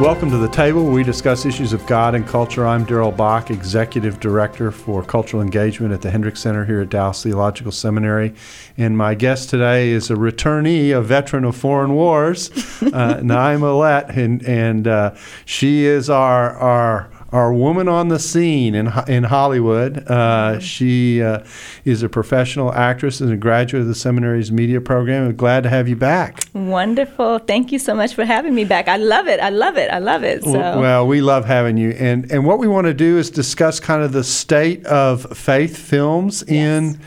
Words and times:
Welcome 0.00 0.30
to 0.30 0.36
the 0.36 0.48
table 0.48 0.86
we 0.86 1.02
discuss 1.02 1.44
issues 1.44 1.72
of 1.72 1.84
God 1.86 2.14
and 2.14 2.24
culture. 2.24 2.64
I'm 2.64 2.84
Darrell 2.84 3.10
Bock, 3.10 3.50
Executive 3.50 4.20
Director 4.20 4.70
for 4.70 5.02
Cultural 5.02 5.42
Engagement 5.42 5.92
at 5.92 6.02
the 6.02 6.08
Hendricks 6.08 6.40
Center 6.40 6.64
here 6.64 6.82
at 6.82 6.88
Dallas 6.88 7.24
Theological 7.24 7.72
Seminary. 7.72 8.32
And 8.76 8.96
my 8.96 9.16
guest 9.16 9.50
today 9.50 9.88
is 9.88 10.08
a 10.08 10.14
returnee, 10.14 10.96
a 10.96 11.02
veteran 11.02 11.44
of 11.44 11.56
foreign 11.56 11.94
wars, 11.94 12.48
uh, 12.52 12.54
Naima 13.24 13.76
Lett, 13.76 14.16
and, 14.16 14.40
and 14.44 14.86
uh, 14.86 15.16
she 15.44 15.84
is 15.84 16.08
our, 16.08 16.52
our 16.52 17.10
our 17.30 17.52
woman 17.52 17.88
on 17.88 18.08
the 18.08 18.18
scene 18.18 18.74
in 18.74 18.90
in 19.06 19.24
Hollywood. 19.24 19.98
Uh, 20.08 20.58
she 20.60 21.22
uh, 21.22 21.44
is 21.84 22.02
a 22.02 22.08
professional 22.08 22.72
actress 22.72 23.20
and 23.20 23.30
a 23.30 23.36
graduate 23.36 23.82
of 23.82 23.88
the 23.88 23.94
seminary's 23.94 24.50
media 24.50 24.80
program. 24.80 25.28
I'm 25.28 25.36
glad 25.36 25.62
to 25.64 25.68
have 25.68 25.88
you 25.88 25.96
back. 25.96 26.44
Wonderful. 26.54 27.40
Thank 27.40 27.70
you 27.70 27.78
so 27.78 27.94
much 27.94 28.14
for 28.14 28.24
having 28.24 28.54
me 28.54 28.64
back. 28.64 28.88
I 28.88 28.96
love 28.96 29.28
it. 29.28 29.40
I 29.40 29.50
love 29.50 29.76
it. 29.76 29.90
I 29.90 29.98
love 29.98 30.24
it. 30.24 30.42
So. 30.42 30.52
Well, 30.52 31.06
we 31.06 31.20
love 31.20 31.44
having 31.44 31.76
you. 31.76 31.90
And 31.90 32.30
and 32.32 32.46
what 32.46 32.58
we 32.58 32.66
want 32.66 32.86
to 32.86 32.94
do 32.94 33.18
is 33.18 33.30
discuss 33.30 33.78
kind 33.78 34.02
of 34.02 34.12
the 34.12 34.24
state 34.24 34.86
of 34.86 35.36
faith 35.36 35.76
films 35.76 36.44
yes. 36.46 36.50
in 36.50 37.00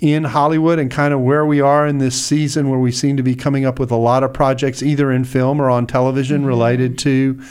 in 0.00 0.24
Hollywood 0.24 0.78
and 0.78 0.90
kind 0.90 1.14
of 1.14 1.20
where 1.20 1.46
we 1.46 1.60
are 1.60 1.86
in 1.86 1.98
this 1.98 2.20
season 2.22 2.68
where 2.68 2.78
we 2.78 2.92
seem 2.92 3.16
to 3.16 3.22
be 3.22 3.34
coming 3.34 3.64
up 3.64 3.78
with 3.78 3.90
a 3.90 3.96
lot 3.96 4.22
of 4.22 4.32
projects 4.32 4.82
either 4.82 5.10
in 5.10 5.24
film 5.24 5.60
or 5.60 5.70
on 5.70 5.86
television 5.86 6.38
mm-hmm. 6.38 6.46
related 6.46 6.98
to 6.98 7.42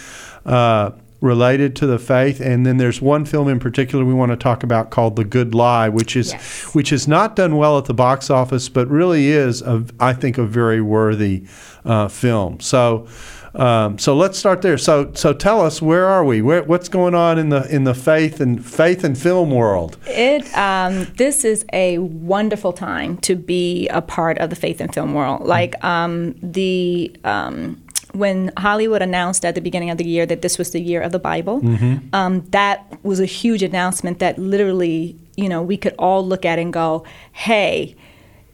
uh, 0.45 0.91
related 1.23 1.73
to 1.73 1.87
the 1.87 1.97
faith. 1.97 2.41
And 2.41 2.65
then 2.65 2.77
there's 2.77 3.01
one 3.01 3.23
film 3.23 3.47
in 3.47 3.57
particular 3.57 4.03
we 4.03 4.13
want 4.13 4.31
to 4.31 4.35
talk 4.35 4.61
about 4.61 4.89
called 4.89 5.15
The 5.15 5.23
Good 5.23 5.55
Lie, 5.55 5.87
which 5.87 6.17
is 6.17 6.33
yes. 6.33 6.75
which 6.75 6.89
has 6.89 7.07
not 7.07 7.37
done 7.37 7.55
well 7.55 7.77
at 7.77 7.85
the 7.85 7.93
box 7.93 8.29
office, 8.29 8.67
but 8.67 8.89
really 8.89 9.29
is, 9.29 9.61
a, 9.61 9.85
I 10.01 10.13
think, 10.13 10.37
a 10.37 10.45
very 10.45 10.81
worthy 10.81 11.47
uh, 11.85 12.09
film. 12.09 12.59
So. 12.59 13.07
Um, 13.55 13.99
so 13.99 14.15
let's 14.15 14.39
start 14.39 14.63
there. 14.63 14.79
So, 14.79 15.11
so 15.13 15.31
tell 15.31 15.61
us 15.61 15.79
where 15.79 16.07
are 16.07 16.25
we? 16.25 16.41
Where, 16.41 16.63
what's 16.63 16.89
going 16.89 17.13
on 17.13 17.37
in 17.37 17.49
the 17.49 17.63
in 17.69 17.83
the 17.83 17.93
faith 17.93 18.41
and 18.41 18.65
faith 18.65 19.03
and 19.03 19.15
film 19.15 19.51
world? 19.51 19.95
It 20.07 20.51
um, 20.57 21.05
this 21.17 21.45
is 21.45 21.63
a 21.71 21.99
wonderful 21.99 22.73
time 22.73 23.17
to 23.17 23.35
be 23.35 23.87
a 23.89 24.01
part 24.01 24.39
of 24.39 24.49
the 24.49 24.55
faith 24.55 24.81
and 24.81 24.91
film 24.91 25.13
world. 25.13 25.45
Like 25.45 25.75
um, 25.83 26.33
the 26.41 27.15
um, 27.23 27.79
when 28.13 28.51
Hollywood 28.57 29.01
announced 29.01 29.43
at 29.43 29.55
the 29.55 29.61
beginning 29.61 29.89
of 29.89 29.97
the 29.97 30.05
year 30.05 30.25
that 30.25 30.41
this 30.41 30.57
was 30.57 30.71
the 30.71 30.79
year 30.79 31.01
of 31.01 31.11
the 31.11 31.19
Bible, 31.19 31.61
mm-hmm. 31.61 32.07
um, 32.13 32.41
that 32.51 32.99
was 33.03 33.19
a 33.19 33.25
huge 33.25 33.63
announcement 33.63 34.19
that 34.19 34.37
literally, 34.37 35.17
you 35.35 35.49
know, 35.49 35.61
we 35.61 35.77
could 35.77 35.95
all 35.97 36.25
look 36.25 36.45
at 36.45 36.59
and 36.59 36.71
go, 36.71 37.03
hey, 37.31 37.95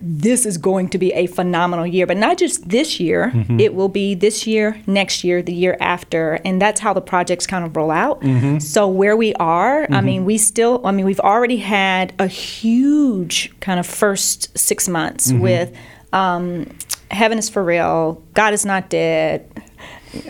this 0.02 0.46
is 0.46 0.58
going 0.58 0.88
to 0.88 0.98
be 0.98 1.12
a 1.12 1.28
phenomenal 1.28 1.86
year. 1.86 2.08
But 2.08 2.16
not 2.16 2.38
just 2.38 2.70
this 2.70 3.02
year, 3.02 3.32
mm-hmm. 3.36 3.60
it 3.60 3.74
will 3.74 3.90
be 3.90 4.16
this 4.16 4.48
year, 4.48 4.82
next 4.88 5.26
year, 5.26 5.42
the 5.42 5.54
year 5.54 5.76
after. 5.82 6.40
And 6.46 6.62
that's 6.62 6.80
how 6.80 6.94
the 6.94 7.02
projects 7.02 7.46
kind 7.46 7.66
of 7.66 7.76
roll 7.76 7.92
out. 7.92 8.22
Mm-hmm. 8.22 8.60
So 8.60 8.88
where 8.88 9.18
we 9.18 9.34
are, 9.36 9.88
I 9.92 10.00
mean, 10.00 10.20
mm-hmm. 10.20 10.26
we 10.26 10.38
still, 10.38 10.82
I 10.86 10.92
mean, 10.92 11.06
we've 11.06 11.20
already 11.20 11.58
had 11.58 12.14
a 12.18 12.28
huge 12.28 13.52
kind 13.60 13.78
of 13.78 13.86
first 13.86 14.58
six 14.58 14.88
months 14.88 15.32
mm-hmm. 15.32 15.42
with. 15.42 15.76
Um, 16.14 16.66
heaven 17.12 17.38
is 17.38 17.50
for 17.50 17.64
real. 17.64 18.24
God 18.34 18.54
is 18.54 18.66
not 18.66 18.90
dead. 18.90 19.59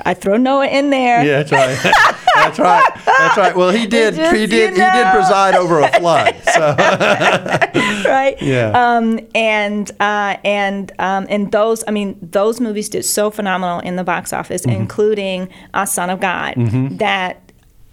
I 0.03 0.13
throw 0.13 0.37
Noah 0.37 0.67
in 0.67 0.89
there. 0.89 1.23
Yeah, 1.23 1.43
that's 1.43 1.51
right. 1.51 1.93
that's 2.35 2.59
right. 2.59 3.05
That's 3.05 3.37
right. 3.37 3.55
Well, 3.55 3.71
he 3.71 3.87
did. 3.87 4.15
Just, 4.15 4.35
he 4.35 4.45
did. 4.45 4.73
You 4.73 4.79
know. 4.79 4.89
He 4.89 4.97
did 5.03 5.11
preside 5.13 5.55
over 5.55 5.79
a 5.79 5.87
flood. 5.99 6.35
So. 6.53 6.75
right. 8.09 8.37
Yeah. 8.49 8.71
Um, 8.73 9.19
and 9.35 9.89
uh, 9.99 10.37
and 10.43 10.91
um, 10.99 11.27
and 11.29 11.51
those. 11.51 11.83
I 11.87 11.91
mean, 11.91 12.17
those 12.21 12.59
movies 12.59 12.89
did 12.89 13.03
so 13.03 13.29
phenomenal 13.29 13.79
in 13.79 13.95
the 13.95 14.03
box 14.03 14.33
office, 14.33 14.61
mm-hmm. 14.61 14.81
including 14.81 15.49
A 15.73 15.85
Son 15.85 16.09
of 16.09 16.19
God. 16.19 16.55
Mm-hmm. 16.55 16.97
That. 16.97 17.41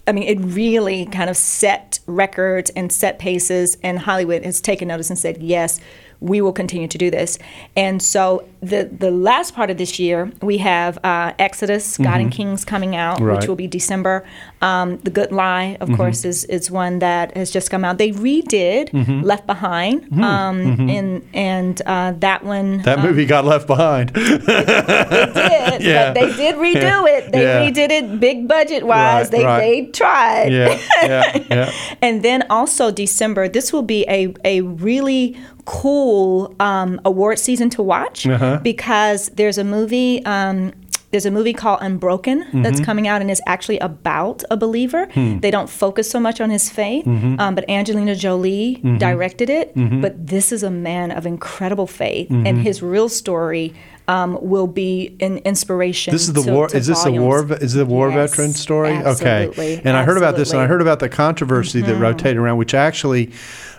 I 0.07 0.13
mean, 0.13 0.23
it 0.23 0.39
really 0.39 1.05
kind 1.07 1.29
of 1.29 1.35
set 1.35 1.99
records 2.05 2.69
and 2.71 2.91
set 2.93 3.19
paces, 3.19 3.77
and 3.83 3.99
Hollywood 3.99 4.45
has 4.45 4.61
taken 4.61 4.87
notice 4.87 5.09
and 5.09 5.19
said, 5.19 5.43
yes, 5.43 5.81
we 6.19 6.41
will 6.41 6.53
continue 6.53 6.87
to 6.87 6.97
do 6.97 7.11
this. 7.11 7.37
And 7.75 8.01
so 8.01 8.47
the 8.61 8.89
the 8.91 9.11
last 9.11 9.53
part 9.53 9.69
of 9.69 9.77
this 9.77 9.99
year, 9.99 10.31
we 10.41 10.57
have 10.57 10.97
uh, 11.03 11.33
Exodus, 11.37 11.93
mm-hmm. 11.93 12.03
God 12.03 12.21
and 12.21 12.31
Kings 12.31 12.65
coming 12.65 12.95
out, 12.95 13.19
right. 13.19 13.35
which 13.35 13.47
will 13.47 13.55
be 13.55 13.67
December. 13.67 14.25
Um, 14.61 14.97
the 14.99 15.11
Good 15.11 15.31
Lie, 15.31 15.77
of 15.79 15.89
mm-hmm. 15.89 15.97
course, 15.97 16.25
is 16.25 16.43
is 16.45 16.71
one 16.71 16.99
that 16.99 17.35
has 17.37 17.51
just 17.51 17.69
come 17.69 17.85
out. 17.85 17.97
They 17.97 18.11
redid 18.11 18.89
mm-hmm. 18.89 19.21
Left 19.21 19.45
Behind, 19.45 20.03
mm-hmm. 20.03 20.23
um, 20.23 20.57
mm-hmm. 20.57 20.89
and 20.89 21.29
and 21.33 21.81
uh, 21.85 22.13
that 22.17 22.43
one. 22.43 22.81
That 22.81 22.99
movie 22.99 23.23
um, 23.23 23.27
got 23.27 23.45
left 23.45 23.67
behind. 23.67 24.11
it, 24.15 24.17
it, 24.17 25.33
did, 25.33 25.81
yeah. 25.83 26.13
but 26.13 26.13
they 26.13 26.35
did 26.35 26.55
redo 26.55 26.81
yeah. 26.81 27.05
it. 27.05 27.31
They 27.31 27.41
yeah. 27.43 27.69
redid 27.69 27.91
it 27.91 28.19
big 28.19 28.47
budget 28.47 28.85
wise. 28.85 29.25
Right, 29.25 29.31
they 29.31 29.45
right. 29.45 29.59
they 29.59 29.85
tried. 29.91 30.51
Yeah, 30.51 31.43
yeah. 31.49 31.71
and 32.01 32.23
then 32.23 32.43
also 32.49 32.91
December, 32.91 33.47
this 33.47 33.71
will 33.71 33.83
be 33.83 34.03
a 34.09 34.33
a 34.43 34.61
really 34.61 35.37
cool 35.67 36.55
um, 36.61 36.99
award 37.03 37.37
season 37.37 37.69
to 37.69 37.83
watch 37.83 38.25
uh-huh. 38.25 38.59
because 38.63 39.27
there's 39.35 39.57
a 39.57 39.63
movie. 39.63 40.25
Um, 40.25 40.71
there's 41.11 41.25
a 41.25 41.31
movie 41.31 41.53
called 41.53 41.79
Unbroken 41.81 42.43
mm-hmm. 42.43 42.61
that's 42.63 42.81
coming 42.81 43.07
out 43.07 43.21
and 43.21 43.31
is 43.31 43.41
actually 43.47 43.79
about 43.79 44.43
a 44.51 44.57
believer. 44.57 45.07
Hmm. 45.13 45.39
They 45.39 45.49
don't 45.49 45.69
focus 45.69 46.11
so 46.11 46.19
much 46.19 46.41
on 46.41 46.49
his 46.49 46.69
faith, 46.69 47.05
mm-hmm. 47.05 47.39
um, 47.39 47.55
but 47.55 47.69
Angelina 47.69 48.13
Jolie 48.13 48.75
mm-hmm. 48.75 48.97
directed 48.97 49.49
it. 49.49 49.73
Mm-hmm. 49.73 50.01
But 50.01 50.27
this 50.27 50.51
is 50.51 50.63
a 50.63 50.69
man 50.69 51.11
of 51.11 51.25
incredible 51.25 51.87
faith, 51.87 52.29
and 52.29 52.45
mm-hmm. 52.45 52.59
his 52.59 52.81
real 52.81 53.07
story 53.07 53.73
um, 54.09 54.37
will 54.41 54.67
be 54.67 55.15
an 55.21 55.37
inspiration. 55.39 56.11
This 56.11 56.27
is 56.27 56.33
the 56.33 56.43
to, 56.43 56.51
war. 56.51 56.67
To 56.67 56.77
is 56.77 56.87
this 56.87 57.03
volumes. 57.03 57.21
a 57.21 57.25
war? 57.25 57.53
Is 57.53 57.75
it 57.75 57.81
a 57.81 57.85
war 57.85 58.09
yes, 58.09 58.31
veteran 58.31 58.51
story? 58.51 58.91
Absolutely, 58.91 59.77
okay. 59.77 59.81
And 59.85 59.95
I 59.95 60.03
heard 60.03 60.17
about 60.17 60.35
this, 60.35 60.51
and 60.51 60.59
I 60.59 60.67
heard 60.67 60.81
about 60.81 60.99
the 60.99 61.09
controversy 61.09 61.79
that 61.81 61.87
mm-hmm. 61.87 62.01
rotated 62.01 62.37
around, 62.37 62.57
which 62.57 62.73
actually. 62.73 63.31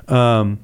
Um, 0.08 0.60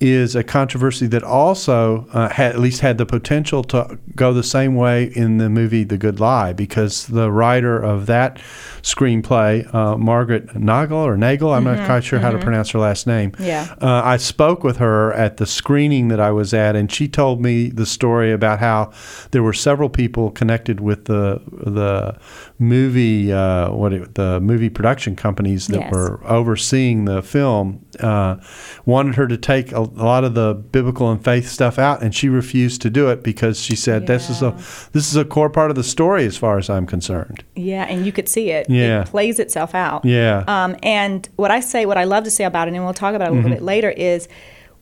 is 0.00 0.36
a 0.36 0.44
controversy 0.44 1.06
that 1.08 1.24
also 1.24 2.06
uh, 2.12 2.28
had, 2.28 2.52
at 2.54 2.60
least 2.60 2.80
had 2.80 2.98
the 2.98 3.06
potential 3.06 3.64
to 3.64 3.98
go 4.14 4.32
the 4.32 4.42
same 4.42 4.74
way 4.76 5.04
in 5.04 5.38
the 5.38 5.48
movie 5.48 5.84
The 5.84 5.98
Good 5.98 6.20
Lie, 6.20 6.52
because 6.52 7.06
the 7.06 7.30
writer 7.30 7.78
of 7.78 8.06
that 8.06 8.38
screenplay, 8.82 9.72
uh, 9.74 9.96
Margaret 9.96 10.54
Nagle 10.56 10.98
or 10.98 11.16
Nagel, 11.16 11.52
I'm 11.52 11.64
mm-hmm, 11.64 11.76
not 11.76 11.86
quite 11.86 12.04
sure 12.04 12.18
mm-hmm. 12.18 12.24
how 12.24 12.30
to 12.30 12.36
mm-hmm. 12.36 12.44
pronounce 12.44 12.70
her 12.70 12.78
last 12.78 13.06
name. 13.06 13.32
Yeah. 13.38 13.74
Uh, 13.80 14.02
I 14.04 14.16
spoke 14.16 14.62
with 14.62 14.76
her 14.76 15.12
at 15.14 15.38
the 15.38 15.46
screening 15.46 16.08
that 16.08 16.20
I 16.20 16.30
was 16.30 16.54
at, 16.54 16.76
and 16.76 16.90
she 16.90 17.08
told 17.08 17.40
me 17.40 17.68
the 17.68 17.86
story 17.86 18.32
about 18.32 18.60
how 18.60 18.92
there 19.32 19.42
were 19.42 19.52
several 19.52 19.88
people 19.88 20.30
connected 20.30 20.80
with 20.80 21.06
the 21.06 21.40
the 21.50 22.18
movie 22.58 23.32
uh, 23.32 23.70
what 23.70 23.92
it, 23.92 24.14
the 24.14 24.40
movie 24.40 24.68
production 24.68 25.16
companies 25.16 25.66
that 25.68 25.80
yes. 25.80 25.92
were 25.92 26.20
overseeing 26.26 27.04
the 27.04 27.22
film 27.22 27.84
uh, 28.00 28.36
wanted 28.84 29.14
her 29.14 29.26
to 29.26 29.36
take 29.36 29.72
a, 29.72 29.87
a, 29.96 30.04
lot 30.04 30.24
of 30.24 30.34
the 30.34 30.54
biblical 30.54 31.10
and 31.10 31.22
faith 31.22 31.48
stuff 31.48 31.78
out, 31.78 32.02
and 32.02 32.14
she 32.14 32.28
refused 32.28 32.82
to 32.82 32.90
do 32.90 33.08
it 33.08 33.22
because 33.22 33.60
she 33.60 33.76
said 33.76 34.02
yeah. 34.02 34.06
this 34.06 34.30
is 34.30 34.42
a 34.42 34.50
this 34.92 35.08
is 35.08 35.16
a 35.16 35.24
core 35.24 35.50
part 35.50 35.70
of 35.70 35.76
the 35.76 35.84
story 35.84 36.26
as 36.26 36.36
far 36.36 36.58
as 36.58 36.68
I'm 36.68 36.86
concerned. 36.86 37.44
Yeah, 37.54 37.84
and 37.84 38.04
you 38.04 38.12
could 38.12 38.28
see 38.28 38.50
it. 38.50 38.68
Yeah, 38.68 39.02
it 39.02 39.08
plays 39.08 39.38
itself 39.38 39.74
out. 39.74 40.04
Yeah. 40.04 40.44
Um, 40.46 40.76
and 40.82 41.28
what 41.36 41.50
I 41.50 41.60
say, 41.60 41.86
what 41.86 41.98
I 41.98 42.04
love 42.04 42.24
to 42.24 42.30
say 42.30 42.44
about 42.44 42.68
it, 42.68 42.74
and 42.74 42.84
we'll 42.84 42.94
talk 42.94 43.14
about 43.14 43.28
it 43.28 43.30
a 43.30 43.34
little 43.34 43.50
mm-hmm. 43.50 43.58
bit 43.58 43.62
later, 43.62 43.90
is 43.90 44.28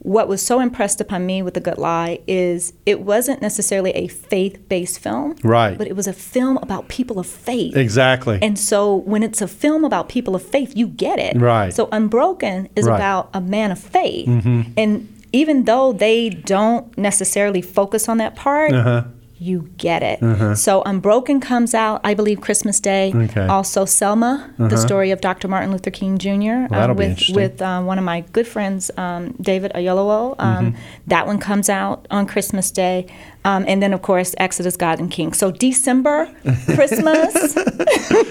what 0.06 0.28
was 0.28 0.40
so 0.40 0.60
impressed 0.60 1.00
upon 1.00 1.26
me 1.26 1.42
with 1.42 1.54
The 1.54 1.60
Good 1.60 1.78
Lie 1.78 2.20
is 2.28 2.72
it 2.86 3.00
wasn't 3.00 3.42
necessarily 3.42 3.90
a 3.90 4.06
faith 4.06 4.68
based 4.68 5.00
film. 5.00 5.34
Right. 5.42 5.76
But 5.76 5.88
it 5.88 5.96
was 5.96 6.06
a 6.06 6.12
film 6.12 6.58
about 6.58 6.86
people 6.86 7.18
of 7.18 7.26
faith. 7.26 7.76
Exactly. 7.76 8.38
And 8.40 8.56
so 8.56 8.94
when 8.94 9.24
it's 9.24 9.42
a 9.42 9.48
film 9.48 9.84
about 9.84 10.08
people 10.08 10.36
of 10.36 10.42
faith, 10.44 10.76
you 10.76 10.86
get 10.86 11.18
it. 11.18 11.36
Right. 11.36 11.74
So 11.74 11.88
Unbroken 11.90 12.68
is 12.76 12.86
right. 12.86 12.94
about 12.94 13.30
a 13.34 13.40
man 13.40 13.72
of 13.72 13.80
faith. 13.80 14.28
Mm-hmm. 14.28 14.72
And 14.76 15.12
even 15.32 15.64
though 15.64 15.92
they 15.92 16.30
don't 16.30 16.96
necessarily 16.96 17.60
focus 17.60 18.08
on 18.08 18.18
that 18.18 18.36
part, 18.36 18.72
uh-huh 18.72 19.08
you 19.38 19.70
get 19.76 20.02
it. 20.02 20.56
So 20.56 20.82
Unbroken 20.82 21.40
comes 21.40 21.74
out, 21.74 22.00
I 22.04 22.14
believe, 22.14 22.40
Christmas 22.40 22.80
Day. 22.80 23.12
Okay. 23.14 23.46
Also 23.46 23.84
Selma, 23.84 24.50
the 24.56 24.76
story 24.76 25.10
of 25.10 25.20
Dr. 25.20 25.46
Martin 25.48 25.70
Luther 25.72 25.90
King 25.90 26.16
Jr. 26.18 26.68
that'll 26.70 26.94
be 26.94 27.00
with 27.00 27.08
interesting. 27.10 27.34
with 27.34 27.60
uh, 27.62 27.82
one 27.82 27.98
of 27.98 28.04
my 28.04 28.22
good 28.32 28.46
friends, 28.48 28.90
um, 28.96 29.32
David 29.40 29.72
Oyelowo. 29.74 30.36
Um, 30.38 30.74
That 31.06 31.26
one 31.26 31.38
comes 31.38 31.68
out 31.68 32.06
on 32.10 32.26
Christmas 32.26 32.70
Day. 32.70 33.06
Um, 33.44 33.64
and 33.68 33.80
then, 33.82 33.92
of 33.92 34.02
course, 34.02 34.34
Exodus, 34.38 34.76
God 34.76 34.98
and 34.98 35.10
King. 35.10 35.32
So 35.32 35.50
December, 35.52 36.28
Christmas, 36.74 37.54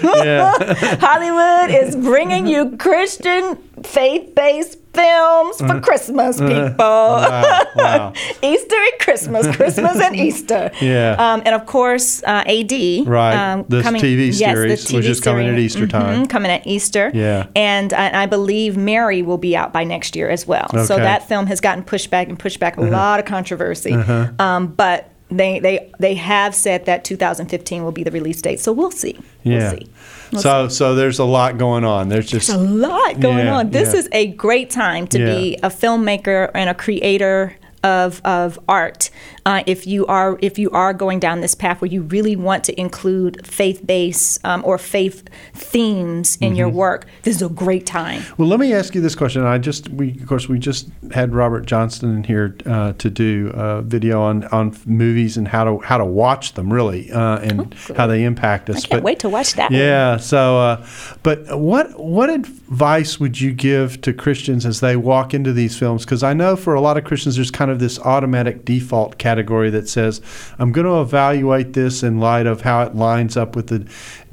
Hollywood 1.00 1.70
is 1.74 1.96
bringing 1.96 2.46
you 2.46 2.76
Christian 2.76 3.56
faith-based 3.82 4.85
films 4.96 5.58
for 5.58 5.80
Christmas, 5.80 6.38
people. 6.38 6.74
Wow, 6.78 7.62
wow. 7.76 8.12
Easter 8.42 8.76
and 8.76 9.00
Christmas, 9.00 9.56
Christmas 9.56 10.00
and 10.00 10.16
Easter. 10.16 10.70
Yeah. 10.80 11.16
Um, 11.18 11.42
and 11.44 11.54
of 11.54 11.66
course, 11.66 12.22
uh, 12.24 12.42
AD. 12.46 12.72
Right. 13.06 13.34
Um, 13.52 13.64
This 13.68 13.86
TV 13.86 14.26
yes, 14.28 14.38
series, 14.38 14.84
the 14.84 14.92
TV 14.92 14.96
which 14.96 15.06
is 15.06 15.20
coming 15.20 15.46
at. 15.48 15.58
Easter 15.58 15.86
time. 15.86 16.24
Mhm, 16.24 16.30
coming 16.30 16.50
at 16.50 16.66
Easter. 16.66 17.10
Yeah. 17.14 17.46
And 17.56 17.92
I, 17.92 18.22
I 18.24 18.26
believe 18.26 18.76
Mary 18.76 19.22
will 19.22 19.38
be 19.38 19.56
out 19.56 19.72
by 19.72 19.84
next 19.84 20.14
year 20.16 20.28
as 20.28 20.46
well. 20.46 20.68
So 20.70 20.78
Okay. 20.78 20.94
Uh-huh. 20.94 21.02
that 21.04 21.28
film 21.28 21.46
has 21.46 21.60
gotten 21.60 21.82
pushed 21.84 22.10
back 22.10 22.28
and 22.28 22.38
pushed 22.38 22.60
back 22.60 22.76
a 22.76 22.82
lot 22.82 23.20
of 23.20 23.26
controversy. 23.26 23.92
Um, 24.38 24.68
but 24.68 25.10
they, 25.28 25.58
they 25.58 25.92
they 25.98 26.14
have 26.14 26.54
said 26.54 26.86
that 26.86 27.04
2015 27.04 27.82
will 27.82 27.92
be 27.92 28.04
the 28.04 28.10
release 28.10 28.40
date. 28.40 28.60
So 28.60 28.72
we'll 28.72 28.90
see. 28.92 29.18
Yeah. 29.42 29.58
We'll 29.58 29.70
see. 29.80 29.86
We'll 30.32 30.42
so 30.42 30.68
so 30.68 30.94
there's 30.94 31.18
a 31.18 31.24
lot 31.24 31.58
going 31.58 31.84
on. 31.84 32.08
There's 32.08 32.26
just 32.28 32.48
There's 32.48 32.60
a 32.60 32.62
lot 32.64 33.20
going 33.20 33.46
Yeah, 33.46 33.56
on. 33.56 33.70
This 33.70 33.92
yeah. 33.92 34.00
is 34.00 34.08
a 34.12 34.26
great 34.28 34.70
time 34.70 35.06
to 35.08 35.18
be 35.18 35.56
a 35.62 35.68
filmmaker 35.68 36.50
and 36.54 36.70
a 36.70 36.74
creator 36.74 37.56
of, 37.82 38.20
of 38.24 38.58
art. 38.68 39.10
Uh, 39.46 39.62
if 39.66 39.86
you 39.86 40.04
are 40.06 40.38
if 40.42 40.58
you 40.58 40.68
are 40.72 40.92
going 40.92 41.20
down 41.20 41.40
this 41.40 41.54
path 41.54 41.80
where 41.80 41.90
you 41.90 42.02
really 42.02 42.36
want 42.36 42.64
to 42.64 42.78
include 42.78 43.46
faith 43.46 43.80
based 43.86 44.44
um, 44.44 44.60
or 44.64 44.76
faith 44.76 45.22
themes 45.54 46.36
in 46.40 46.54
your 46.56 46.66
Mm-hmm. 46.66 46.76
work, 46.76 47.06
this 47.22 47.36
is 47.36 47.42
a 47.42 47.48
great 47.48 47.86
time. 47.86 48.20
Well, 48.38 48.48
let 48.48 48.58
me 48.58 48.74
ask 48.74 48.92
you 48.96 49.00
this 49.00 49.14
question. 49.14 49.44
I 49.44 49.58
just, 49.58 49.88
we 49.90 50.10
of 50.20 50.26
course, 50.26 50.48
we 50.48 50.58
just 50.58 50.88
had 51.14 51.32
Robert 51.32 51.64
Johnston 51.64 52.16
in 52.16 52.24
here 52.24 52.56
uh, 52.66 52.92
to 52.94 53.08
do 53.08 53.52
a 53.54 53.82
video 53.82 54.20
on 54.20 54.44
on 54.48 54.76
movies 54.84 55.36
and 55.36 55.46
how 55.46 55.62
to 55.62 55.78
how 55.78 55.96
to 55.96 56.04
watch 56.04 56.54
them 56.54 56.72
really, 56.72 57.12
uh, 57.12 57.38
and 57.38 57.72
how 57.96 58.08
they 58.08 58.24
impact 58.24 58.68
us. 58.68 58.78
Oh, 58.78 58.86
I 58.86 58.88
can't 58.88 59.04
wait 59.04 59.20
to 59.20 59.28
watch 59.28 59.54
that. 59.54 59.70
one. 59.70 59.78
Yeah. 59.78 60.16
So, 60.16 60.58
uh, 60.58 60.86
but 61.22 61.56
what 61.56 61.86
what 62.00 62.30
advice 62.30 63.20
would 63.20 63.40
you 63.40 63.52
give 63.52 64.00
to 64.00 64.12
Christians 64.12 64.66
as 64.66 64.80
they 64.80 64.96
walk 64.96 65.34
into 65.34 65.52
these 65.52 65.78
films? 65.78 66.04
Because 66.04 66.24
I 66.24 66.32
know 66.34 66.56
for 66.56 66.74
a 66.74 66.80
lot 66.80 66.96
of 66.96 67.04
Christians, 67.04 67.36
there's 67.36 67.52
kind 67.52 67.70
of 67.70 67.78
this 67.78 68.00
automatic 68.00 68.64
default 68.64 69.18
category 69.18 69.35
that 69.70 69.88
says, 69.88 70.20
"I'm 70.58 70.72
going 70.72 70.86
to 70.86 71.00
evaluate 71.00 71.72
this 71.72 72.02
in 72.02 72.18
light 72.18 72.46
of 72.46 72.62
how 72.62 72.82
it 72.82 72.94
lines 72.94 73.36
up 73.36 73.56
with 73.56 73.68
the 73.68 73.86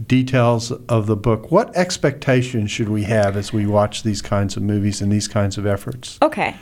details 0.07 0.71
of 0.89 1.07
the 1.07 1.15
book." 1.15 1.51
What 1.51 1.75
expectations 1.75 2.71
should 2.71 2.89
we 2.89 3.03
have 3.03 3.35
as 3.38 3.53
we 3.53 3.65
watch 3.65 4.03
these 4.03 4.21
kinds 4.21 4.57
of 4.57 4.63
movies 4.63 5.01
and 5.01 5.11
these 5.11 5.27
kinds 5.27 5.57
of 5.57 5.65
efforts? 5.65 6.17
Okay. 6.21 6.55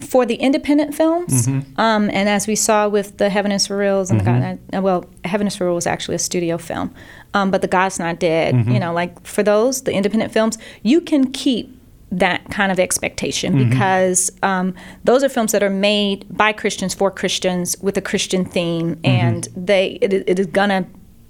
For 0.00 0.24
the 0.24 0.36
independent 0.36 0.94
films, 0.94 1.48
Mm-hmm. 1.48 1.80
um, 1.80 2.08
and 2.12 2.28
as 2.28 2.46
we 2.46 2.54
saw 2.54 2.86
with 2.88 3.16
the 3.18 3.30
Heaven 3.30 3.50
is 3.50 3.66
for 3.66 3.76
Reals 3.76 4.12
and 4.12 4.20
the 4.20 4.24
God, 4.24 4.58
uh, 4.72 4.80
well, 4.80 5.06
Heaven 5.24 5.48
is 5.48 5.56
for 5.56 5.64
Real 5.66 5.74
was 5.74 5.88
actually 5.88 6.14
a 6.14 6.20
studio 6.20 6.56
film, 6.56 6.94
um, 7.34 7.50
but 7.50 7.62
the 7.62 7.66
God's 7.68 7.98
Not 7.98 8.20
Dead, 8.20 8.54
Mm-hmm. 8.54 8.70
you 8.70 8.78
know, 8.78 8.92
like 8.92 9.20
for 9.26 9.42
those, 9.42 9.82
the 9.82 9.92
independent 9.92 10.32
films, 10.32 10.56
you 10.84 11.00
can 11.00 11.32
keep 11.32 11.76
that 12.10 12.44
kind 12.50 12.72
of 12.72 12.78
expectation 12.80 13.54
Mm-hmm. 13.54 13.70
because 13.70 14.30
um, 14.42 14.74
those 15.04 15.22
are 15.22 15.28
films 15.28 15.52
that 15.52 15.62
are 15.62 15.70
made 15.70 16.26
by 16.30 16.52
Christians 16.52 16.94
for 16.94 17.10
Christians 17.10 17.76
with 17.80 17.96
a 17.98 18.02
Christian 18.02 18.44
theme, 18.44 18.96
Mm-hmm. 18.96 19.06
and 19.06 19.48
they 19.56 19.98
it, 20.00 20.12
it 20.12 20.38
is 20.38 20.46
gonna 20.46 20.86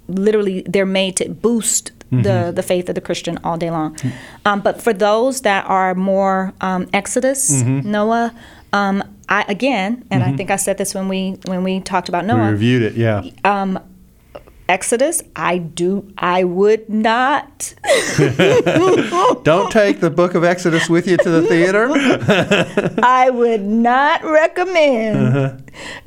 literally 0.09 0.63
they're 0.63 0.87
made 0.87 1.17
to 1.17 1.29
boost 1.29 1.93
Mm-hmm. 2.11 2.23
the 2.23 2.53
the 2.57 2.63
faith 2.63 2.89
of 2.89 2.95
the 2.95 3.03
Christian 3.03 3.39
all 3.45 3.59
day 3.59 3.71
long. 3.71 3.95
Mm. 3.97 4.13
Um, 4.47 4.61
but 4.63 4.81
for 4.81 4.95
those 4.95 5.43
that 5.43 5.67
are 5.67 5.95
more 5.95 6.55
um, 6.63 6.89
Exodus, 6.95 7.63
Mm-hmm. 7.63 7.91
Noah, 7.91 8.33
um, 8.73 9.03
I 9.29 9.45
again, 9.47 10.07
and 10.11 10.25
I 10.25 10.35
think 10.35 10.51
I 10.51 10.57
said 10.57 10.79
this 10.79 10.95
when 10.95 11.09
we 11.09 11.37
when 11.45 11.65
we 11.65 11.81
talked 11.81 12.09
about 12.09 12.23
We 12.23 12.29
Noah. 12.29 12.51
reviewed 12.53 12.81
it. 12.81 12.95
Yeah. 12.95 13.25
Exodus, 14.69 15.23
I 15.35 15.59
do, 15.59 16.13
I 16.19 16.45
would 16.45 16.89
not. 16.91 17.75
Don't 19.45 19.71
take 19.73 20.01
the 20.01 20.11
Book 20.15 20.35
of 20.35 20.45
Exodus 20.45 20.89
with 20.91 21.07
you 21.09 21.17
to 21.17 21.31
the 21.31 21.43
theater. 21.43 21.89
I 23.03 23.31
would 23.31 23.63
not 23.63 24.23
recommend 24.25 25.19
Uh-huh. 25.37 25.57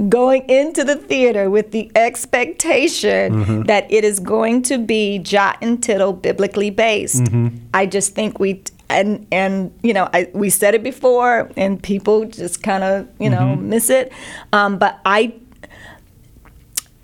going 0.10 0.48
into 0.50 0.84
the 0.84 0.96
theater 0.96 1.50
with 1.50 1.72
the 1.72 1.92
expectation 1.96 3.32
Mm-hmm. 3.32 3.62
that 3.64 3.92
it 3.92 4.04
is 4.04 4.20
going 4.20 4.62
to 4.64 4.78
be 4.78 5.18
jot 5.20 5.58
and 5.62 5.82
tittle 5.82 6.14
biblically 6.14 6.70
based. 6.70 7.24
Mm-hmm. 7.24 7.58
I 7.74 7.86
just 7.86 8.14
think 8.16 8.40
we 8.40 8.62
and 8.90 9.26
and 9.32 9.72
you 9.84 9.94
know 9.94 10.10
I, 10.14 10.30
we 10.34 10.50
said 10.50 10.76
it 10.76 10.84
before 10.84 11.50
and 11.56 11.82
people 11.82 12.26
just 12.26 12.62
kind 12.62 12.84
of 12.84 13.08
you 13.20 13.30
know 13.30 13.40
Mm-hmm. 13.58 13.70
miss 13.70 13.90
it. 13.90 14.12
Um, 14.54 14.78
but 14.78 15.00
I 15.06 15.34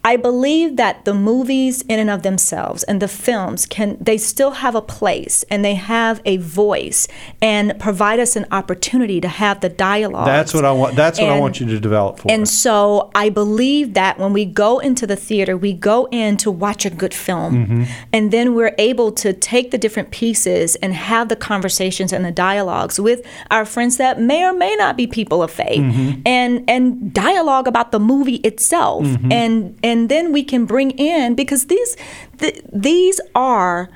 I 0.08 0.16
believe 0.16 0.78
that 0.78 0.96
the 1.04 1.14
movies 1.14 1.76
in 1.92 2.00
and 2.00 2.10
of 2.10 2.24
themselves 2.24 2.82
and 2.84 2.98
the 3.02 3.10
films 3.26 3.60
can 3.66 3.98
they 4.00 4.18
still 4.18 4.52
have 4.64 4.76
a 4.84 4.86
place 5.00 5.44
and 5.52 5.60
they 5.68 5.76
have 5.76 6.16
a 6.24 6.38
voice 6.38 7.02
and 7.42 7.66
provide 7.78 8.20
us 8.26 8.38
an 8.38 8.46
opportunity 8.60 9.20
to 9.20 9.28
have 9.28 9.60
the 9.66 9.72
dialogue. 9.90 10.28
That's 10.38 10.54
what 10.54 10.64
I 10.64 10.72
want. 10.72 10.96
That's 10.96 11.20
what 11.20 11.30
I 11.30 11.40
want 11.46 11.60
you 11.60 11.66
to 11.74 11.80
develop 11.88 12.14
for. 12.20 12.32
And 12.32 12.44
us. 12.44 12.52
so 12.52 12.78
I 13.24 13.28
believe 13.42 13.88
that 13.96 14.14
when 14.18 14.32
we 14.40 14.46
go 14.66 14.80
into 14.80 15.06
the 15.06 15.18
theater, 15.28 15.54
we 15.68 15.74
go 15.74 16.08
in 16.24 16.38
to 16.38 16.50
watch 16.66 16.86
a 16.86 16.94
good 17.02 17.16
film. 17.28 17.52
Mm-hmm. 17.54 17.84
And 18.16 18.32
then 18.32 18.56
we're 18.56 18.76
able 18.92 19.12
to 19.24 19.34
take 19.34 19.72
the 19.72 19.80
different 19.86 20.10
pieces 20.12 20.68
and 20.84 20.94
have 20.94 21.26
the 21.34 21.40
conversations 21.52 22.10
and 22.16 22.24
the 22.24 22.36
dialogues 22.50 22.96
with 23.08 23.20
our 23.52 23.66
friends 23.66 23.98
that 23.98 24.14
may 24.22 24.42
or 24.50 24.54
may 24.54 24.74
not 24.84 24.94
be 25.02 25.06
people 25.20 25.40
of 25.44 25.52
faith 25.52 25.86
Mm-hmm. 25.88 26.22
and 26.38 26.52
and 26.74 26.86
dialogue 27.14 27.68
about 27.74 27.92
the 27.96 28.00
movie 28.12 28.40
itself. 28.52 29.04
Mm-hmm. 29.04 29.32
And 29.42 29.56
and 29.90 29.97
then 30.10 30.32
we 30.32 30.44
can 30.44 30.66
bring 30.66 30.92
in 30.92 31.36
because 31.36 31.66
these 31.68 31.96
th- 32.38 32.62
these 32.72 33.20
are 33.36 33.90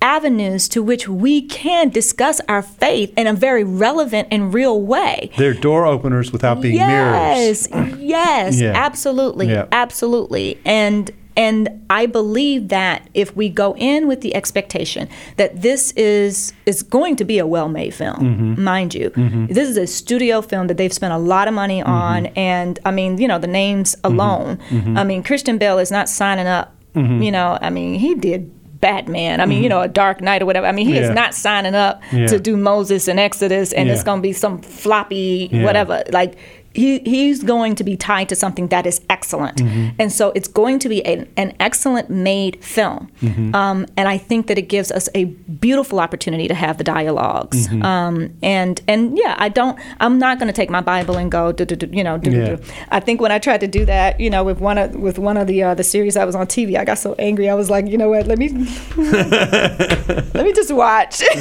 avenues 0.00 0.68
to 0.68 0.80
which 0.82 1.08
we 1.08 1.42
can 1.42 1.88
discuss 1.88 2.40
our 2.48 2.62
faith 2.62 3.12
in 3.16 3.26
a 3.26 3.32
very 3.34 3.64
relevant 3.64 4.28
and 4.30 4.54
real 4.54 4.80
way. 4.80 5.30
They're 5.36 5.54
door 5.54 5.86
openers 5.86 6.30
without 6.30 6.60
being 6.60 6.76
mirrors. 6.76 7.68
Yes, 7.70 7.98
yes, 7.98 8.62
absolutely, 8.86 9.48
Yeah. 9.48 9.66
absolutely, 9.72 10.58
and 10.64 11.10
and 11.38 11.60
I 11.88 12.04
believe 12.06 12.68
that 12.68 13.08
if 13.14 13.28
we 13.34 13.48
go 13.48 13.74
in 13.78 14.00
with 14.08 14.20
the 14.20 14.32
expectation 14.34 15.08
that 15.40 15.50
this 15.62 15.92
is 15.92 16.52
is 16.66 16.82
going 16.82 17.14
to 17.16 17.24
be 17.24 17.38
a 17.38 17.46
well-made 17.46 17.94
film, 17.94 18.16
Mm-hmm. 18.18 18.62
mind 18.72 18.90
you, 18.94 19.10
this 19.56 19.66
is 19.72 19.76
a 19.78 19.86
studio 19.86 20.42
film 20.42 20.66
that 20.66 20.76
they've 20.76 20.92
spent 21.00 21.12
a 21.20 21.22
lot 21.34 21.46
of 21.48 21.54
money 21.54 21.80
Mm-hmm. 21.80 21.90
on, 21.90 22.26
and 22.36 22.78
I 22.84 22.90
mean, 22.90 23.16
you 23.22 23.28
know, 23.28 23.38
the 23.38 23.52
names 23.62 23.96
alone. 24.04 24.58
I 25.00 25.04
mean, 25.04 25.22
Christian 25.22 25.56
Bale 25.58 25.78
is 25.78 25.90
not 25.90 26.08
signing 26.08 26.46
up. 26.58 26.74
Mm-hmm. 26.94 27.22
You 27.22 27.32
know, 27.32 27.56
I 27.66 27.70
mean, 27.70 27.94
he 27.98 28.14
did. 28.14 28.50
Batman. 28.80 29.40
I 29.40 29.46
mean, 29.46 29.60
you 29.64 29.68
know, 29.68 29.80
a 29.80 29.88
Dark 29.88 30.20
Knight 30.20 30.40
or 30.40 30.46
whatever. 30.46 30.64
I 30.64 30.70
mean, 30.70 30.86
he 30.86 30.94
Yeah. 30.94 31.08
is 31.08 31.10
not 31.10 31.34
signing 31.34 31.74
up 31.74 32.00
Yeah. 32.12 32.26
to 32.28 32.38
do 32.38 32.56
Moses 32.56 33.08
and 33.08 33.18
Exodus, 33.18 33.72
and 33.72 33.90
it's 33.90 34.04
going 34.04 34.18
to 34.20 34.22
be 34.22 34.32
some 34.32 34.62
floppy 34.62 35.48
Yeah. 35.50 35.64
whatever. 35.64 36.04
Like 36.12 36.36
he, 36.78 37.00
he's 37.00 37.42
going 37.42 37.74
to 37.74 37.84
be 37.84 37.96
tied 37.96 38.28
to 38.28 38.36
something 38.36 38.68
that 38.68 38.86
is 38.86 39.00
excellent. 39.10 39.58
Mm-hmm. 39.58 39.96
And 39.98 40.12
so 40.12 40.30
it's 40.36 40.46
going 40.46 40.78
to 40.78 40.88
be 40.88 41.04
an, 41.04 41.28
an 41.36 41.54
excellent 41.58 42.08
made 42.08 42.62
film. 42.64 43.10
Mm-hmm. 43.20 43.54
Um, 43.54 43.86
and 43.96 44.08
I 44.08 44.16
think 44.16 44.46
that 44.46 44.58
it 44.58 44.68
gives 44.68 44.92
us 44.92 45.08
a 45.14 45.24
beautiful 45.24 45.98
opportunity 45.98 46.46
to 46.46 46.54
have 46.54 46.78
the 46.78 46.84
dialogs. 46.84 47.66
Mm-hmm. 47.66 47.82
Um, 47.82 48.30
and 48.42 48.80
and 48.86 49.18
yeah, 49.18 49.34
I 49.38 49.48
don't, 49.48 49.78
I'm 49.98 50.18
not 50.18 50.38
going 50.38 50.46
to 50.46 50.52
take 50.52 50.70
my 50.70 50.80
Bible 50.80 51.16
and 51.16 51.30
go, 51.32 51.50
do, 51.50 51.64
do, 51.64 51.74
do, 51.74 51.88
you 51.90 52.04
know, 52.04 52.16
do, 52.16 52.30
do, 52.30 52.36
Yeah. 52.36 52.56
I 52.90 53.00
think 53.00 53.20
when 53.20 53.32
I 53.32 53.40
tried 53.40 53.60
to 53.60 53.68
do 53.68 53.84
that, 53.86 54.20
you 54.20 54.30
know, 54.30 54.44
with 54.44 54.60
one 54.60 54.78
of, 54.78 54.94
with 54.94 55.18
one 55.18 55.36
of 55.36 55.48
the, 55.48 55.62
uh, 55.64 55.74
the 55.74 55.84
series 55.84 56.16
I 56.16 56.24
was 56.24 56.36
on 56.36 56.46
TV, 56.46 56.76
I 56.76 56.84
got 56.84 56.98
so 56.98 57.14
angry. 57.18 57.48
I 57.48 57.54
was 57.54 57.70
like, 57.70 57.88
you 57.88 57.98
know 57.98 58.10
what, 58.10 58.28
let 58.28 58.38
me, 58.38 58.50
let 58.96 60.44
me 60.44 60.52
just 60.52 60.72
watch. 60.72 61.22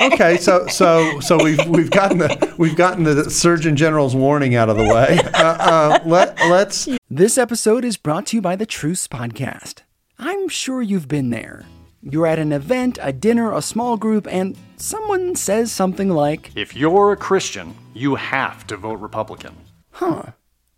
okay, 0.00 0.36
so 0.36 0.66
so 0.66 1.20
so 1.20 1.42
we've 1.42 1.64
we've 1.66 1.90
gotten 1.90 2.18
the 2.18 2.54
we've 2.58 2.76
gotten 2.76 3.04
the 3.04 3.30
Surgeon 3.30 3.76
General's 3.76 4.14
warning 4.16 4.54
out 4.54 4.68
of 4.68 4.76
the 4.76 4.84
way. 4.84 5.18
Uh, 5.34 5.42
uh, 5.42 5.98
let 6.04 6.38
let's 6.48 6.88
This 7.08 7.38
episode 7.38 7.84
is 7.84 7.96
brought 7.96 8.26
to 8.26 8.36
you 8.36 8.42
by 8.42 8.56
the 8.56 8.66
Truce 8.66 9.06
Podcast. 9.08 9.80
I'm 10.18 10.48
sure 10.48 10.82
you've 10.82 11.08
been 11.08 11.30
there. 11.30 11.64
You're 12.02 12.26
at 12.26 12.38
an 12.38 12.52
event, 12.52 12.98
a 13.02 13.12
dinner, 13.12 13.52
a 13.52 13.60
small 13.62 13.96
group, 13.96 14.26
and 14.30 14.56
someone 14.76 15.34
says 15.36 15.70
something 15.70 16.08
like, 16.08 16.50
If 16.56 16.74
you're 16.74 17.12
a 17.12 17.16
Christian, 17.16 17.74
you 17.94 18.14
have 18.14 18.66
to 18.68 18.76
vote 18.76 19.00
Republican. 19.00 19.54
Huh. 19.92 20.22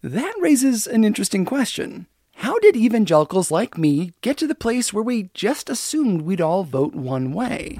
That 0.03 0.35
raises 0.41 0.87
an 0.87 1.05
interesting 1.05 1.45
question. 1.45 2.07
How 2.37 2.59
did 2.59 2.77
evangelicals 2.77 3.53
like 3.53 3.79
me 3.79 4.15
get 4.21 4.37
to 4.39 4.49
the 4.49 4.55
place 4.57 4.93
where 4.93 5.05
we 5.05 5.31
just 5.33 5.71
assumed 5.71 6.23
we'd 6.23 6.41
all 6.41 6.65
vote 6.65 6.95
one 6.95 7.33
way? 7.33 7.79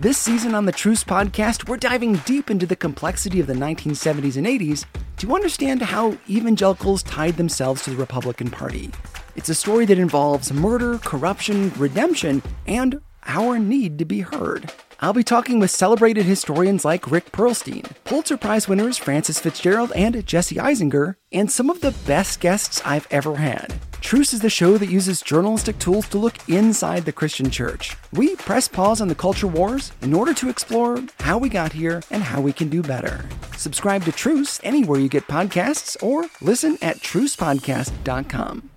This 0.00 0.16
season 0.16 0.54
on 0.54 0.64
the 0.64 0.72
Truce 0.72 1.04
Podcast, 1.04 1.68
we're 1.68 1.76
diving 1.76 2.14
deep 2.24 2.50
into 2.50 2.64
the 2.64 2.74
complexity 2.74 3.38
of 3.38 3.46
the 3.46 3.52
1970s 3.52 4.38
and 4.38 4.46
80s 4.46 4.86
to 5.18 5.34
understand 5.34 5.82
how 5.82 6.16
evangelicals 6.26 7.02
tied 7.02 7.36
themselves 7.36 7.84
to 7.84 7.90
the 7.90 7.96
Republican 7.96 8.48
Party. 8.48 8.88
It's 9.36 9.50
a 9.50 9.54
story 9.54 9.84
that 9.84 9.98
involves 9.98 10.54
murder, 10.54 10.96
corruption, 11.00 11.70
redemption, 11.76 12.42
and 12.66 13.02
our 13.26 13.58
need 13.58 13.98
to 13.98 14.06
be 14.06 14.20
heard. 14.20 14.72
I'll 15.00 15.12
be 15.12 15.22
talking 15.22 15.58
with 15.58 15.70
celebrated 15.70 16.24
historians 16.24 16.82
like 16.82 17.10
Rick 17.10 17.30
Perlstein, 17.30 17.92
Pulitzer 18.04 18.38
Prize 18.38 18.66
winners 18.66 18.96
Francis 18.96 19.38
FitzGerald 19.38 19.92
and 19.94 20.24
Jesse 20.26 20.56
Eisinger, 20.56 21.16
and 21.30 21.52
some 21.52 21.68
of 21.68 21.82
the 21.82 21.94
best 22.06 22.40
guests 22.40 22.80
I've 22.86 23.06
ever 23.10 23.36
had. 23.36 23.74
Truce 24.00 24.32
is 24.32 24.40
the 24.40 24.50
show 24.50 24.78
that 24.78 24.88
uses 24.88 25.20
journalistic 25.20 25.78
tools 25.78 26.08
to 26.08 26.18
look 26.18 26.34
inside 26.48 27.04
the 27.04 27.12
Christian 27.12 27.50
church. 27.50 27.96
We 28.12 28.34
press 28.36 28.66
pause 28.66 29.00
on 29.00 29.08
the 29.08 29.14
culture 29.14 29.46
wars 29.46 29.92
in 30.00 30.14
order 30.14 30.32
to 30.34 30.48
explore 30.48 31.02
how 31.20 31.38
we 31.38 31.48
got 31.48 31.72
here 31.72 32.02
and 32.10 32.22
how 32.22 32.40
we 32.40 32.52
can 32.52 32.68
do 32.68 32.82
better. 32.82 33.24
Subscribe 33.56 34.04
to 34.04 34.12
Truce 34.12 34.58
anywhere 34.64 34.98
you 34.98 35.08
get 35.08 35.26
podcasts 35.28 36.02
or 36.02 36.26
listen 36.40 36.78
at 36.82 36.96
trucepodcast.com. 36.98 38.70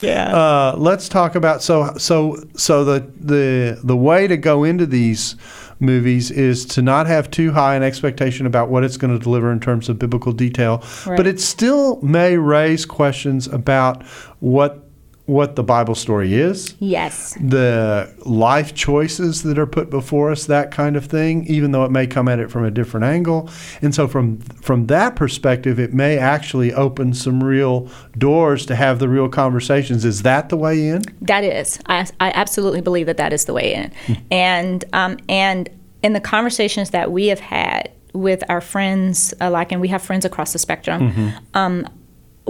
Yeah. 0.00 0.34
Uh, 0.34 0.74
let's 0.78 1.08
talk 1.08 1.34
about 1.34 1.62
so 1.62 1.94
so 1.98 2.42
so 2.56 2.84
the 2.84 3.00
the 3.20 3.78
the 3.84 3.96
way 3.96 4.26
to 4.26 4.36
go 4.36 4.64
into 4.64 4.86
these 4.86 5.36
movies 5.80 6.30
is 6.30 6.64
to 6.66 6.82
not 6.82 7.06
have 7.06 7.30
too 7.30 7.52
high 7.52 7.74
an 7.74 7.82
expectation 7.82 8.46
about 8.46 8.68
what 8.68 8.84
it's 8.84 8.96
going 8.96 9.16
to 9.16 9.22
deliver 9.22 9.50
in 9.50 9.60
terms 9.60 9.88
of 9.88 9.98
biblical 9.98 10.32
detail, 10.32 10.84
Right. 11.06 11.16
but 11.16 11.26
it 11.26 11.40
still 11.40 12.00
may 12.02 12.36
raise 12.36 12.84
questions 12.84 13.46
about 13.46 14.04
what 14.40 14.89
what 15.30 15.54
the 15.54 15.62
Bible 15.62 15.94
story 15.94 16.34
is, 16.34 16.74
Yes. 16.80 17.36
the 17.40 18.12
life 18.24 18.74
choices 18.74 19.42
that 19.44 19.58
are 19.58 19.66
put 19.66 19.88
before 19.90 20.30
us, 20.32 20.46
that 20.46 20.70
kind 20.72 20.96
of 20.96 21.04
thing, 21.06 21.46
even 21.46 21.70
though 21.72 21.84
it 21.84 21.90
may 21.92 22.06
come 22.06 22.26
at 22.28 22.38
it 22.40 22.50
from 22.50 22.64
a 22.64 22.70
different 22.70 23.04
angle. 23.04 23.48
And 23.80 23.94
so 23.94 24.08
from 24.08 24.38
from 24.68 24.86
that 24.88 25.14
perspective, 25.16 25.78
it 25.78 25.94
may 25.94 26.18
actually 26.18 26.72
open 26.74 27.14
some 27.14 27.42
real 27.44 27.88
doors 28.18 28.66
to 28.66 28.74
have 28.74 28.98
the 28.98 29.08
real 29.08 29.28
conversations. 29.28 30.04
Is 30.04 30.22
that 30.22 30.48
the 30.48 30.56
way 30.56 30.88
in? 30.88 31.02
That 31.22 31.44
is, 31.44 31.78
I, 31.86 32.06
I 32.18 32.32
absolutely 32.34 32.80
believe 32.80 33.06
that 33.06 33.16
that 33.18 33.32
is 33.32 33.44
the 33.44 33.52
way 33.54 33.74
in, 33.74 33.92
Hmm. 34.06 34.14
and 34.32 34.84
um, 34.92 35.16
and 35.28 35.68
in 36.02 36.12
the 36.12 36.20
conversations 36.20 36.90
that 36.90 37.12
we 37.12 37.28
have 37.28 37.40
had 37.40 37.90
with 38.12 38.42
our 38.48 38.60
friends, 38.60 39.32
uh, 39.40 39.48
like, 39.50 39.70
and 39.70 39.80
we 39.80 39.86
have 39.88 40.02
friends 40.02 40.24
across 40.24 40.52
the 40.52 40.58
spectrum. 40.58 41.00
Mm-hmm. 41.12 41.28
Um, 41.54 41.86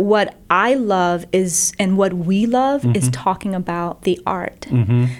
what 0.00 0.34
I 0.48 0.74
love 0.74 1.26
is, 1.32 1.72
and 1.78 1.96
what 1.96 2.12
we 2.12 2.46
love 2.46 2.84
is 2.96 3.00
Mm-hmm. 3.10 3.10
talking 3.10 3.54
about 3.54 4.02
the 4.02 4.20
art. 4.26 4.66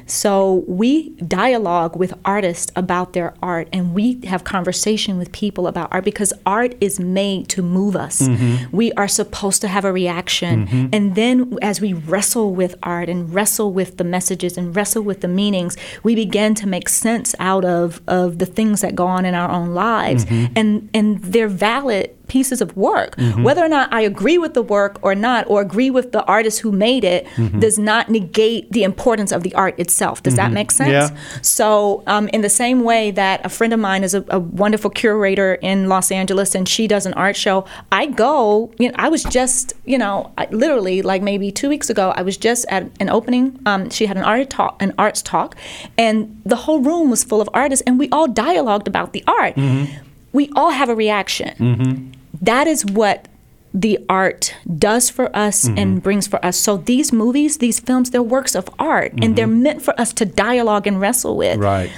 So 0.06 0.64
we 0.66 1.10
dialogue 1.26 1.96
with 1.96 2.12
artists 2.24 2.72
about 2.76 3.12
their 3.12 3.34
art, 3.42 3.68
and 3.72 3.94
we 3.94 4.20
have 4.26 4.44
conversation 4.44 5.18
with 5.18 5.30
people 5.32 5.66
about 5.66 5.88
art 5.92 6.04
because 6.04 6.32
art 6.46 6.74
is 6.80 6.98
made 7.00 7.48
to 7.50 7.62
move 7.62 7.94
us. 7.96 8.22
Mm-hmm. 8.22 8.76
We 8.76 8.92
are 8.92 9.08
supposed 9.08 9.60
to 9.62 9.68
have 9.68 9.84
a 9.84 9.92
reaction, 9.92 10.90
and 10.92 11.14
then 11.14 11.56
as 11.62 11.80
we 11.80 11.92
wrestle 11.92 12.54
with 12.54 12.74
art 12.82 13.08
and 13.08 13.32
wrestle 13.34 13.72
with 13.72 13.96
the 13.96 14.04
messages 14.04 14.56
and 14.58 14.74
wrestle 14.74 15.02
with 15.02 15.20
the 15.20 15.28
meanings, 15.28 15.76
we 16.02 16.14
begin 16.14 16.54
to 16.56 16.66
make 16.66 16.88
sense 16.88 17.34
out 17.38 17.64
of 17.64 18.00
of 18.08 18.38
the 18.38 18.46
things 18.46 18.80
that 18.80 18.94
go 18.94 19.06
on 19.06 19.24
in 19.24 19.34
our 19.34 19.50
own 19.50 19.74
lives, 19.74 20.26
and 20.56 20.88
and 20.94 21.22
they're 21.22 21.48
valid 21.48 22.10
pieces 22.30 22.60
of 22.62 22.74
work. 22.76 23.16
Mm-hmm. 23.16 23.42
Whether 23.42 23.62
or 23.62 23.68
not 23.68 23.92
I 23.92 24.02
agree 24.02 24.38
with 24.38 24.54
the 24.54 24.62
work 24.62 24.98
or 25.02 25.16
not, 25.16 25.50
or 25.50 25.60
agree 25.60 25.90
with 25.90 26.12
the 26.12 26.22
artist 26.24 26.60
who 26.60 26.70
made 26.70 27.02
it, 27.02 27.26
mm-hmm. 27.34 27.58
does 27.58 27.76
not 27.76 28.08
negate 28.08 28.70
the 28.70 28.84
importance 28.84 29.32
of 29.32 29.42
the 29.42 29.52
art 29.54 29.78
itself. 29.80 30.22
Does 30.22 30.36
that 30.36 30.46
mm-hmm. 30.46 30.54
make 30.54 30.70
sense? 30.70 31.10
Yeah. 31.10 31.16
So, 31.42 32.04
um, 32.06 32.28
in 32.28 32.40
the 32.42 32.48
same 32.48 32.84
way 32.84 33.10
that 33.10 33.44
a 33.44 33.48
friend 33.48 33.72
of 33.72 33.80
mine 33.80 34.04
is 34.04 34.14
a, 34.14 34.24
a 34.28 34.38
wonderful 34.38 34.90
curator 34.90 35.54
in 35.54 35.88
Los 35.88 36.12
Angeles 36.12 36.54
and 36.54 36.68
she 36.68 36.86
does 36.86 37.04
an 37.04 37.14
art 37.14 37.34
show, 37.34 37.66
I 37.90 38.06
go, 38.06 38.72
you 38.78 38.88
know, 38.88 38.94
I 38.96 39.08
was 39.08 39.24
just, 39.24 39.72
you 39.84 39.98
know, 39.98 40.32
I, 40.38 40.46
literally 40.52 41.02
like 41.02 41.22
maybe 41.22 41.50
two 41.50 41.68
weeks 41.68 41.90
ago, 41.90 42.12
I 42.16 42.22
was 42.22 42.36
just 42.36 42.64
at 42.68 42.88
an 43.00 43.10
opening. 43.10 43.58
Um, 43.66 43.90
she 43.90 44.06
had 44.06 44.16
an 44.16 44.22
art 44.22 44.48
talk, 44.50 44.80
an 44.80 44.94
arts 44.96 45.20
talk, 45.20 45.56
and 45.98 46.40
the 46.46 46.56
whole 46.56 46.80
room 46.80 47.10
was 47.10 47.24
full 47.24 47.40
of 47.40 47.50
artists, 47.52 47.82
and 47.88 47.98
we 47.98 48.08
all 48.10 48.28
dialogued 48.28 48.86
about 48.86 49.12
the 49.12 49.24
art. 49.26 49.56
We 50.32 50.48
all 50.54 50.70
have 50.70 50.88
a 50.88 50.94
reaction. 50.94 52.14
That 52.40 52.66
is 52.66 52.84
what 52.84 53.28
the 53.72 53.98
art 54.08 54.54
does 54.78 55.10
for 55.10 55.34
us 55.36 55.64
mm-hmm. 55.64 55.78
and 55.78 56.02
brings 56.02 56.26
for 56.26 56.44
us. 56.44 56.56
So 56.56 56.78
these 56.78 57.12
movies, 57.12 57.58
these 57.58 57.78
films, 57.78 58.10
they're 58.10 58.22
works 58.22 58.54
of 58.54 58.68
art 58.78 59.12
and 59.22 59.36
they're 59.36 59.46
mm-hmm. 59.46 59.62
meant 59.62 59.82
for 59.82 59.98
us 60.00 60.12
to 60.14 60.24
dialogue 60.24 60.86
and 60.86 61.00
wrestle 61.00 61.36
with. 61.36 61.58
Right. 61.58 61.90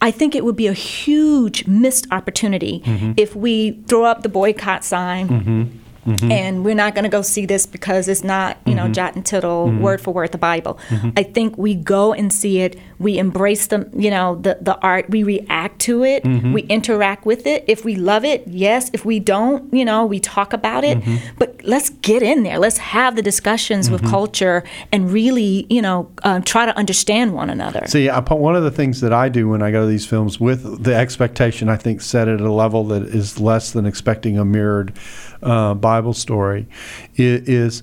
I 0.00 0.10
think 0.10 0.34
it 0.34 0.44
would 0.44 0.56
be 0.56 0.66
a 0.66 0.72
huge 0.72 1.66
missed 1.66 2.06
opportunity 2.12 2.80
mm-hmm. 2.84 3.12
if 3.16 3.34
we 3.34 3.72
throw 3.88 4.04
up 4.04 4.22
the 4.22 4.28
boycott 4.28 4.84
sign 4.84 5.82
Mm-hmm. 6.06 6.30
and 6.30 6.64
we're 6.64 6.74
not 6.74 6.94
going 6.94 7.02
to 7.02 7.10
go 7.10 7.20
see 7.20 7.46
this 7.46 7.66
because 7.66 8.06
it's 8.06 8.22
not, 8.22 8.58
you 8.64 8.74
know, 8.74 8.84
mm-hmm. 8.84 8.92
jot 8.92 9.16
and 9.16 9.26
tittle, 9.26 9.66
mm-hmm. 9.66 9.80
word 9.80 10.00
for 10.00 10.14
word, 10.14 10.30
the 10.30 10.38
Bible. 10.38 10.78
I 11.16 11.24
think 11.24 11.58
we 11.58 11.74
go 11.74 12.12
and 12.12 12.32
see 12.32 12.60
it. 12.60 12.78
We 12.98 13.18
embrace 13.18 13.66
the, 13.66 13.90
you 13.92 14.10
know, 14.10 14.36
the, 14.36 14.58
the 14.60 14.78
art. 14.78 15.10
We 15.10 15.24
react 15.24 15.80
to 15.80 16.04
it. 16.04 16.24
We 16.24 16.62
interact 16.62 17.26
with 17.26 17.46
it. 17.46 17.64
If 17.66 17.84
we 17.84 17.96
love 17.96 18.24
it, 18.24 18.46
yes. 18.46 18.90
If 18.92 19.04
we 19.04 19.18
don't, 19.18 19.72
you 19.74 19.84
know, 19.84 20.06
we 20.06 20.20
talk 20.20 20.52
about 20.52 20.84
it. 20.84 20.98
But 21.38 21.60
let's 21.64 21.90
get 21.90 22.22
in 22.22 22.44
there. 22.44 22.58
Let's 22.58 22.78
have 22.78 23.16
the 23.16 23.22
discussions 23.22 23.90
with 23.90 24.02
culture 24.08 24.62
and 24.92 25.10
really, 25.10 25.66
you 25.68 25.82
know, 25.82 26.10
um, 26.22 26.42
try 26.42 26.66
to 26.66 26.76
understand 26.76 27.34
one 27.34 27.50
another. 27.50 27.84
See, 27.86 28.08
I, 28.08 28.20
one 28.20 28.54
of 28.54 28.62
the 28.62 28.70
things 28.70 29.00
that 29.00 29.12
I 29.12 29.28
do 29.28 29.48
when 29.48 29.62
I 29.62 29.70
go 29.70 29.82
to 29.82 29.86
these 29.86 30.06
films 30.06 30.38
with 30.38 30.84
the 30.84 30.94
expectation, 30.94 31.68
I 31.68 31.76
think, 31.76 32.00
set 32.00 32.28
at 32.28 32.40
a 32.40 32.52
level 32.52 32.84
that 32.84 33.02
is 33.02 33.40
less 33.40 33.72
than 33.72 33.86
expecting 33.86 34.38
a 34.38 34.44
mirrored 34.44 34.96
uh, 35.42 35.74
Bible 35.74 36.12
story, 36.14 36.66
is. 37.16 37.82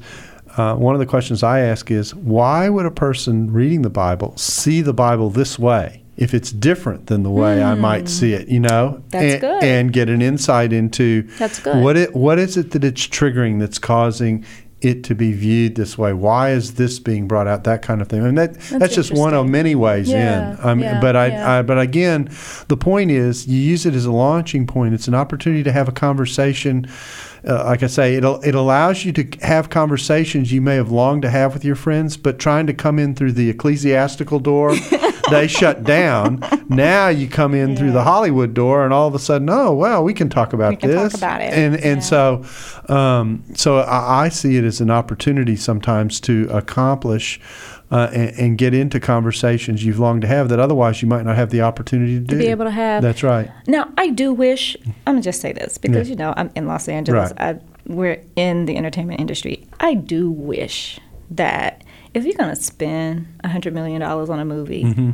Uh, 0.56 0.76
one 0.76 0.94
of 0.94 1.00
the 1.00 1.06
questions 1.08 1.42
I 1.42 1.62
ask 1.62 1.90
is 1.90 2.14
why 2.14 2.70
would 2.70 2.86
a 2.86 2.92
person 2.92 3.52
reading 3.52 3.82
the 3.82 3.90
Bible 3.90 4.38
see 4.38 4.84
the 4.84 4.94
Bible 4.94 5.32
this 5.32 5.58
way 5.58 6.04
if 6.16 6.36
it's 6.36 6.52
different 6.52 7.08
than 7.08 7.24
the 7.24 7.32
way 7.32 7.64
I 7.64 7.74
might 7.74 8.08
see 8.08 8.34
it? 8.34 8.48
You 8.50 8.60
know, 8.60 8.90
Hmm. 9.02 9.02
That's 9.10 9.32
and, 9.34 9.42
good. 9.42 9.64
and 9.64 9.92
get 9.94 10.10
an 10.10 10.22
insight 10.22 10.72
into 10.72 11.24
That's 11.40 11.60
good. 11.60 11.84
what 11.84 11.98
it 11.98 12.16
what 12.16 12.38
is 12.38 12.56
it 12.56 12.70
that 12.70 12.84
it's 12.84 13.02
triggering 13.08 13.60
that's 13.60 13.80
causing 13.80 14.46
it 14.84 15.04
to 15.06 15.16
be 15.16 15.32
viewed 15.34 15.76
this 15.76 15.98
way? 15.98 16.14
Why 16.14 16.52
is 16.52 16.76
this 16.76 17.00
being 17.00 17.28
brought 17.28 17.48
out? 17.48 17.64
That 17.64 17.82
kind 17.82 18.02
of 18.02 18.10
thing. 18.10 18.26
And 18.26 18.38
that 18.38 18.60
that's, 18.60 18.94
just 18.94 19.14
one 19.14 19.34
of 19.34 19.48
many 19.48 19.76
ways 19.76 20.10
Yeah, 20.10 20.54
in. 20.54 20.60
I 20.66 20.74
mean, 20.74 20.84
yeah, 20.84 21.02
but 21.02 21.16
I, 21.16 21.28
yeah. 21.28 21.52
I 21.60 21.62
but 21.62 21.80
again, 21.80 22.30
the 22.68 22.78
point 22.78 23.12
is 23.12 23.48
you 23.48 23.60
use 23.60 23.86
it 23.86 23.94
as 23.96 24.06
a 24.06 24.12
launching 24.12 24.68
point. 24.68 24.94
It's 24.94 25.08
an 25.08 25.16
opportunity 25.16 25.64
to 25.64 25.72
have 25.72 25.88
a 25.88 25.92
conversation. 25.94 26.88
Uh, 27.46 27.64
like 27.66 27.84
I 27.84 27.88
say, 27.88 28.16
it 28.16 28.24
it 28.24 28.56
allows 28.56 29.04
you 29.04 29.12
to 29.14 29.28
have 29.46 29.70
conversations 29.70 30.52
you 30.54 30.62
may 30.62 30.76
have 30.76 30.92
longed 30.92 31.24
to 31.24 31.30
have 31.30 31.54
with 31.54 31.66
your 31.66 31.76
friends, 31.76 32.16
but 32.16 32.40
trying 32.40 32.68
to 32.68 32.74
come 32.74 33.00
in 33.00 33.16
through 33.16 33.34
the 33.34 33.50
ecclesiastical 33.50 34.40
door, 34.40 34.74
they 35.30 35.48
shut 35.48 35.84
down. 35.84 36.44
Now 36.70 37.08
you 37.08 37.28
come 37.28 37.54
in 37.54 37.76
through 37.76 37.92
the 37.92 38.04
Hollywood 38.04 38.54
door, 38.54 38.84
and 38.84 38.94
all 38.94 39.08
of 39.08 39.16
a 39.16 39.20
sudden, 39.20 39.50
oh 39.50 39.74
well, 39.74 40.04
we 40.04 40.14
can 40.14 40.30
talk 40.30 40.54
about 40.54 40.72
We 40.72 40.76
can 40.78 40.92
talk 40.94 41.12
this. 41.12 41.16
about 41.16 41.42
it. 41.42 41.54
And 41.54 41.76
and 41.78 42.04
so, 42.04 42.44
um, 42.90 43.44
so 43.56 43.78
I, 43.80 44.26
I 44.26 44.30
see 44.30 44.58
it 44.58 44.64
as 44.64 44.82
an 44.82 44.90
opportunity 44.92 45.56
sometimes 45.56 46.20
to 46.22 46.48
accomplish. 46.52 47.40
Uh, 47.92 48.10
and, 48.12 48.40
and 48.40 48.58
get 48.58 48.74
into 48.74 49.00
conversations 49.00 49.86
you've 49.86 50.00
longed 50.00 50.24
to 50.24 50.28
have 50.28 50.50
that 50.50 50.60
otherwise 50.60 51.04
you 51.04 51.08
might 51.08 51.24
not 51.24 51.36
have 51.36 51.52
the 51.52 51.62
opportunity 51.62 52.16
to 52.16 52.22
do. 52.26 52.40
be 52.40 52.48
able 52.48 52.66
to 52.66 52.72
have. 52.72 53.04
That's 53.04 53.22
right. 53.22 53.52
Now, 53.68 53.88
I 54.00 54.10
do 54.10 54.34
wish, 54.34 54.76
I'm 55.06 55.18
to 55.18 55.22
just 55.22 55.40
say 55.42 55.54
this 55.54 55.78
because, 55.78 56.08
Yeah. 56.10 56.14
you 56.14 56.18
know, 56.18 56.34
I'm 56.36 56.50
in 56.56 56.66
Los 56.66 56.88
Angeles. 56.88 57.34
Right. 57.38 57.56
I, 57.56 57.60
we're 57.86 58.20
in 58.36 58.66
the 58.66 58.78
entertainment 58.78 59.20
industry. 59.22 59.68
I 59.80 59.94
do 59.94 60.32
wish 60.32 61.00
that 61.32 61.84
if 62.14 62.26
you're 62.26 62.36
going 62.36 62.54
to 62.56 62.62
spend 62.62 63.28
$100 63.44 63.74
million 63.74 64.02
on 64.02 64.40
a 64.40 64.46
movie, 64.46 64.84
Mm-hmm. 64.84 65.12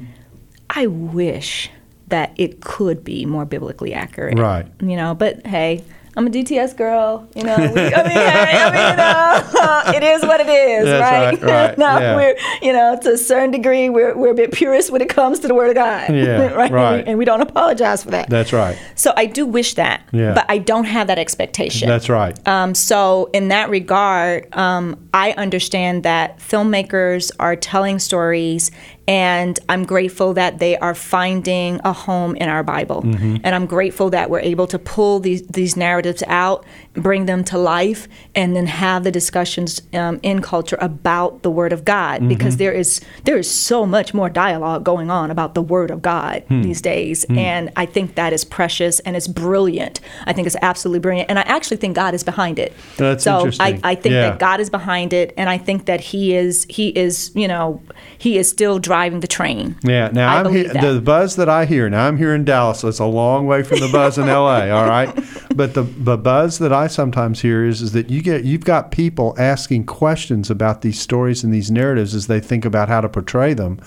I 0.71 0.85
wish 0.85 1.71
that 2.09 2.31
it 2.37 2.61
could 2.61 3.03
be 3.03 3.25
more 3.25 3.43
biblically 3.45 3.93
accurate. 3.93 4.37
Right. 4.37 4.67
You 4.81 4.95
know, 4.95 5.15
but 5.15 5.45
hey, 5.47 5.83
I'm 6.15 6.27
a 6.27 6.29
DTS 6.29 6.75
girl. 6.75 7.27
You 7.35 7.43
know, 7.43 7.55
we, 7.57 7.65
I 7.65 7.71
mean, 7.71 8.17
I 8.17 8.71
mean, 8.71 8.89
you 8.91 8.97
know, 8.97 9.81
it 9.95 10.03
is 10.03 10.23
what 10.23 10.39
it 10.41 10.49
is, 10.49 10.85
That's 10.85 11.01
right? 11.01 11.41
right, 11.41 11.67
right, 11.69 11.77
now 11.77 11.99
yeah. 11.99 12.15
we're, 12.15 12.35
you 12.61 12.73
know, 12.73 12.99
to 13.01 13.13
a 13.13 13.17
certain 13.17 13.51
degree, 13.51 13.89
we're, 13.89 14.15
we're 14.15 14.31
a 14.31 14.35
bit 14.35 14.51
purist 14.51 14.91
when 14.91 15.01
it 15.01 15.09
comes 15.09 15.39
to 15.39 15.47
the 15.47 15.53
Word 15.53 15.69
of 15.69 15.75
God, 15.75 16.13
Yeah, 16.13 16.53
right? 16.53 16.71
right. 16.71 17.03
And 17.07 17.17
we 17.17 17.25
don't 17.25 17.41
apologize 17.41 18.03
for 18.03 18.11
that. 18.11 18.29
That's 18.29 18.51
right. 18.53 18.77
So 18.95 19.13
I 19.15 19.25
do 19.25 19.45
wish 19.45 19.75
that, 19.75 20.01
Yeah. 20.11 20.33
but 20.33 20.45
I 20.49 20.57
don't 20.57 20.85
have 20.85 21.07
that 21.07 21.19
expectation. 21.19 21.87
That's 21.87 22.09
right. 22.09 22.35
Um, 22.47 22.73
so 22.75 23.29
in 23.33 23.49
that 23.49 23.69
regard, 23.69 24.53
um, 24.55 25.07
I 25.13 25.31
understand 25.33 26.03
that 26.03 26.39
filmmakers 26.39 27.31
are 27.39 27.55
telling 27.55 27.99
stories, 27.99 28.71
and 29.09 29.57
I'm 29.67 29.85
grateful 29.85 30.33
that 30.35 30.59
they 30.59 30.77
are 30.77 30.93
finding 30.93 31.81
a 31.83 31.91
home 31.91 32.35
in 32.35 32.47
our 32.47 32.63
Bible, 32.63 33.01
Mm-hmm. 33.01 33.37
and 33.43 33.55
I'm 33.55 33.65
grateful 33.65 34.09
that 34.11 34.29
we're 34.29 34.39
able 34.53 34.67
to 34.67 34.77
pull 34.79 35.19
these 35.19 35.41
these 35.47 35.75
narratives 35.75 36.23
out. 36.27 36.63
bring 36.93 37.27
them 37.27 37.43
to 37.45 37.57
life, 37.57 38.07
and 38.35 38.55
then 38.55 38.65
have 38.67 39.03
the 39.05 39.11
discussions 39.11 39.81
um, 39.93 40.19
in 40.21 40.41
culture 40.41 40.77
about 40.81 41.31
the 41.43 41.49
Word 41.59 41.71
of 41.73 41.81
God, 41.85 42.27
because 42.27 42.57
there 42.57 42.73
is 42.73 42.99
there 43.23 43.37
is 43.37 43.49
so 43.49 43.85
much 43.85 44.13
more 44.13 44.29
dialogue 44.29 44.83
going 44.83 45.09
on 45.09 45.31
about 45.31 45.53
the 45.53 45.61
Word 45.75 45.91
of 45.91 46.01
God 46.01 46.43
these 46.49 46.81
days, 46.81 47.25
and 47.29 47.71
I 47.83 47.85
think 47.95 48.15
that 48.15 48.31
is 48.33 48.43
precious 48.43 48.99
and 49.05 49.15
it's 49.15 49.27
brilliant. 49.27 49.99
I 50.29 50.33
think 50.33 50.45
it's 50.49 50.57
absolutely 50.61 50.99
brilliant, 50.99 51.29
and 51.29 51.39
I 51.39 51.43
actually 51.43 51.77
think 51.77 51.95
God 51.95 52.13
is 52.13 52.23
behind 52.23 52.59
it. 52.59 52.73
That's 52.97 53.23
so 53.23 53.37
interesting. 53.37 53.79
I, 53.83 53.91
I 53.91 53.95
think 53.95 54.13
Yeah. 54.13 54.29
that 54.29 54.39
God 54.39 54.59
is 54.59 54.69
behind 54.69 55.13
it, 55.13 55.33
and 55.37 55.47
I 55.49 55.57
think 55.57 55.85
that 55.85 56.01
He 56.11 56.35
is 56.35 56.65
He 56.69 56.89
is 57.05 57.31
you 57.33 57.47
know 57.47 57.81
He 58.17 58.37
is 58.37 58.47
still 58.49 58.77
driving 58.79 58.98
the 59.07 59.27
train. 59.27 59.77
Yeah. 59.83 60.09
Now 60.11 60.29
I 60.33 60.39
I'm 60.39 60.43
believe 60.43 60.71
he- 60.71 60.79
the 60.79 60.99
buzz 60.99 61.37
that 61.37 61.47
I 61.47 61.63
hear. 61.65 61.89
Now 61.89 62.05
I'm 62.07 62.17
here 62.17 62.35
in 62.35 62.43
Dallas, 62.43 62.79
so 62.79 62.89
it's 62.89 62.99
a 62.99 63.05
long 63.05 63.47
way 63.47 63.63
from 63.63 63.79
the 63.79 63.87
buzz 63.87 64.17
in 64.17 64.27
L.A. 64.27 64.69
All 64.77 64.85
right, 64.87 65.13
but 65.55 65.73
the 65.75 65.83
the 65.83 66.17
buzz 66.17 66.57
that 66.59 66.73
I 66.73 66.87
sometimes 66.87 67.39
hear 67.41 67.63
is 67.65 67.81
is 67.81 67.93
that 67.93 68.09
you 68.09 68.21
get 68.21 68.43
you've 68.43 68.65
got 68.65 68.91
people 68.91 69.33
asking 69.37 69.85
questions 69.85 70.49
about 70.49 70.81
these 70.81 70.99
stories 70.99 71.43
and 71.45 71.53
these 71.53 71.71
narratives 71.71 72.13
as 72.13 72.27
they 72.27 72.41
think 72.41 72.65
about 72.65 72.89
how 72.89 72.99
to 72.99 73.07
portray 73.07 73.53
them 73.53 73.79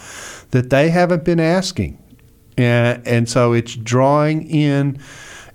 that 0.52 0.70
they 0.70 0.88
haven't 0.88 1.24
been 1.24 1.40
asking, 1.40 1.98
and 2.56 3.06
and 3.06 3.28
so 3.28 3.52
it's 3.52 3.76
drawing 3.76 4.48
in. 4.48 4.98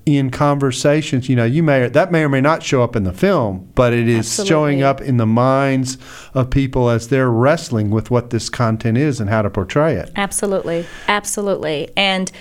In 0.07 0.29
conversations, 0.29 1.27
you 1.27 1.35
know, 1.35 1.43
you 1.43 1.61
may 1.61 1.89
that 1.89 2.13
may 2.13 2.23
or 2.23 2.29
may 2.29 2.39
not 2.39 2.63
show 2.63 2.81
up 2.81 2.95
in 2.95 3.03
the 3.03 3.11
film, 3.11 3.69
but 3.75 3.91
it 3.91 4.07
is 4.07 4.41
showing 4.47 4.81
up 4.81 5.01
in 5.01 5.17
the 5.17 5.25
minds 5.25 5.97
of 6.33 6.49
people 6.49 6.89
as 6.89 7.09
they're 7.09 7.29
wrestling 7.29 7.89
with 7.89 8.09
what 8.09 8.29
this 8.29 8.49
content 8.49 8.97
is 8.97 9.19
and 9.19 9.29
how 9.29 9.41
to 9.41 9.49
portray 9.49 9.95
it. 9.95 10.09
Absolutely, 10.15 10.85
absolutely. 11.09 11.89
And 11.97 12.31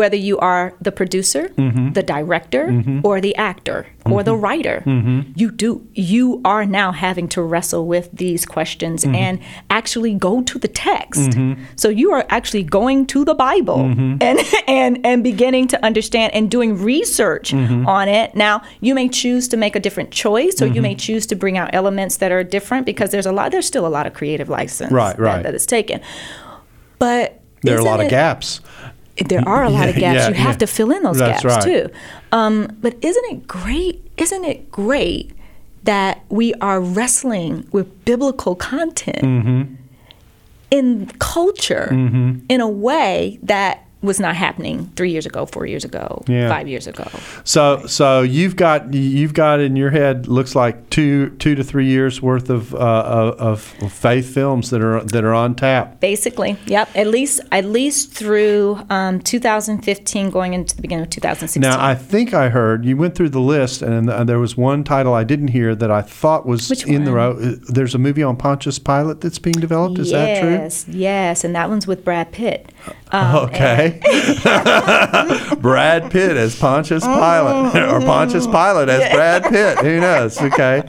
whether 0.00 0.16
you 0.28 0.36
are 0.38 0.72
the 0.80 0.90
producer, 1.00 1.44
Mm-hmm. 1.56 1.92
the 1.92 2.02
director, 2.02 2.64
or 3.04 3.20
the 3.20 3.34
actor, 3.36 3.80
or 4.14 4.22
the 4.22 4.34
writer, 4.44 4.82
Mm-hmm. 4.86 5.32
you 5.40 5.50
do 5.62 5.70
you 5.94 6.40
are 6.44 6.64
now 6.80 6.90
having 7.06 7.28
to 7.34 7.40
wrestle 7.42 7.84
with 7.94 8.06
these 8.24 8.42
questions 8.46 9.04
Mm-hmm. 9.04 9.14
and 9.24 9.34
actually 9.78 10.14
go 10.28 10.42
to 10.50 10.56
the 10.58 10.68
text. 10.68 11.30
So 11.76 11.86
you 12.00 12.08
are 12.16 12.24
actually 12.36 12.64
going 12.78 12.98
to 13.12 13.18
the 13.30 13.34
Bible 13.34 13.80
Mm-hmm. 13.88 14.16
and 14.28 14.38
and 14.80 14.92
and 15.08 15.22
beginning 15.22 15.68
to 15.68 15.76
understand 15.84 16.28
and 16.36 16.50
doing 16.50 16.70
research 16.92 17.52
Mm-hmm. 17.52 17.86
on 17.98 18.08
it. 18.08 18.34
Now 18.34 18.62
you 18.80 18.94
may 18.94 19.08
choose 19.20 19.44
to 19.48 19.56
make 19.64 19.74
a 19.76 19.80
different 19.86 20.10
choice, 20.24 20.56
or 20.62 20.68
you 20.76 20.80
may 20.88 20.94
choose 21.06 21.24
to 21.26 21.34
bring 21.36 21.56
out 21.60 21.68
elements 21.80 22.14
that 22.16 22.32
are 22.32 22.42
different 22.56 22.86
because 22.86 23.10
there's 23.12 23.26
a 23.32 23.32
lot. 23.38 23.50
There's 23.52 23.66
still 23.74 23.86
a 23.86 23.92
lot 23.98 24.06
of 24.08 24.12
creative 24.14 24.48
license 24.48 24.90
Right, 24.90 25.16
that- 25.16 25.22
right. 25.28 25.42
that 25.44 25.54
is 25.54 25.66
taken, 25.66 26.00
but 26.98 27.40
There 27.62 27.76
are 27.76 27.80
a 27.80 27.84
lot 27.84 28.00
of 28.00 28.06
it- 28.06 28.10
gaps. 28.10 28.60
There 29.26 29.46
are 29.46 29.64
a 29.64 29.70
lot 29.70 29.88
of 29.88 29.94
gaps. 29.96 30.16
yeah, 30.16 30.28
you 30.28 30.34
have 30.34 30.54
yeah. 30.54 30.58
to 30.58 30.66
fill 30.66 30.90
in 30.90 31.02
those 31.02 31.18
That's 31.18 31.42
gaps 31.42 31.54
right. 31.56 31.64
too. 31.64 31.90
Um, 32.32 32.76
but 32.80 32.96
isn't 33.02 33.24
it 33.32 33.46
great? 33.46 34.04
Isn't 34.16 34.44
it 34.44 34.70
great 34.70 35.32
that 35.84 36.22
we 36.28 36.54
are 36.54 36.80
wrestling 36.80 37.66
with 37.72 38.04
biblical 38.04 38.54
content 38.54 39.22
Mm-hmm. 39.22 39.74
in 40.70 41.06
culture 41.18 41.88
in 41.90 42.60
a 42.60 42.68
way 42.68 43.38
that 43.42 43.84
was 44.02 44.18
not 44.18 44.34
happening 44.36 44.90
three 44.96 45.10
years 45.10 45.26
ago, 45.26 45.46
four 45.46 45.64
years 45.64 45.84
ago, 45.84 46.22
Yeah. 46.26 46.48
five 46.48 46.66
years 46.68 46.86
ago? 46.86 47.08
So, 47.44 47.86
so 47.86 48.22
you've 48.22 48.56
got 48.56 48.92
you've 48.92 49.34
got 49.34 49.60
in 49.60 49.76
your 49.76 49.90
head 49.90 50.26
looks 50.26 50.54
like 50.54 50.90
two 50.90 51.30
two 51.38 51.54
to 51.54 51.62
three 51.64 51.86
years 51.86 52.20
worth 52.20 52.50
of 52.50 52.74
uh, 52.74 52.78
of, 53.38 53.74
of 53.80 53.92
faith 53.92 54.32
films 54.34 54.70
that 54.70 54.82
are 54.82 55.02
that 55.04 55.24
are 55.24 55.34
on 55.34 55.54
tap. 55.54 56.00
Basically, 56.00 56.56
yep. 56.66 56.88
At 56.96 57.06
least 57.06 57.40
at 57.52 57.64
least 57.64 58.12
through 58.12 58.80
um, 58.90 59.20
2015, 59.20 60.30
going 60.30 60.54
into 60.54 60.74
the 60.76 60.82
beginning 60.82 61.04
of 61.04 61.10
2016. 61.10 61.60
Now, 61.60 61.84
I 61.84 61.94
think 61.94 62.34
I 62.34 62.48
heard 62.48 62.84
you 62.84 62.96
went 62.96 63.14
through 63.14 63.30
the 63.30 63.40
list, 63.40 63.82
and 63.82 64.10
uh, 64.10 64.24
there 64.24 64.38
was 64.38 64.56
one 64.56 64.84
title 64.84 65.14
I 65.14 65.24
didn't 65.24 65.48
hear 65.48 65.74
that 65.74 65.90
I 65.90 66.02
thought 66.02 66.46
was 66.46 66.68
Which 66.68 66.86
in 66.86 67.04
the 67.04 67.12
row. 67.12 67.32
Uh, 67.32 67.54
There's 67.68 67.94
a 67.94 67.98
movie 67.98 68.22
on 68.22 68.36
Pontius 68.36 68.78
Pilate 68.78 69.20
that's 69.20 69.38
being 69.38 69.54
developed. 69.60 69.98
Is 69.98 70.10
that 70.10 70.40
true? 70.40 70.50
Yes, 70.50 70.86
yes, 70.88 71.44
and 71.44 71.54
that 71.54 71.68
one's 71.68 71.86
with 71.86 72.04
Brad 72.04 72.32
Pitt. 72.32 72.71
Um, 73.12 73.36
Okay. 73.36 74.00
Brad 75.60 76.10
Pitt 76.10 76.36
as 76.36 76.58
Pontius 76.58 77.04
Pilate, 77.04 77.76
or 77.76 78.00
Pontius 78.00 78.46
Pilate 78.46 78.88
as 78.88 79.12
Brad 79.14 79.44
Pitt. 79.44 79.78
Who 79.78 80.00
knows? 80.00 80.40
Okay. 80.40 80.82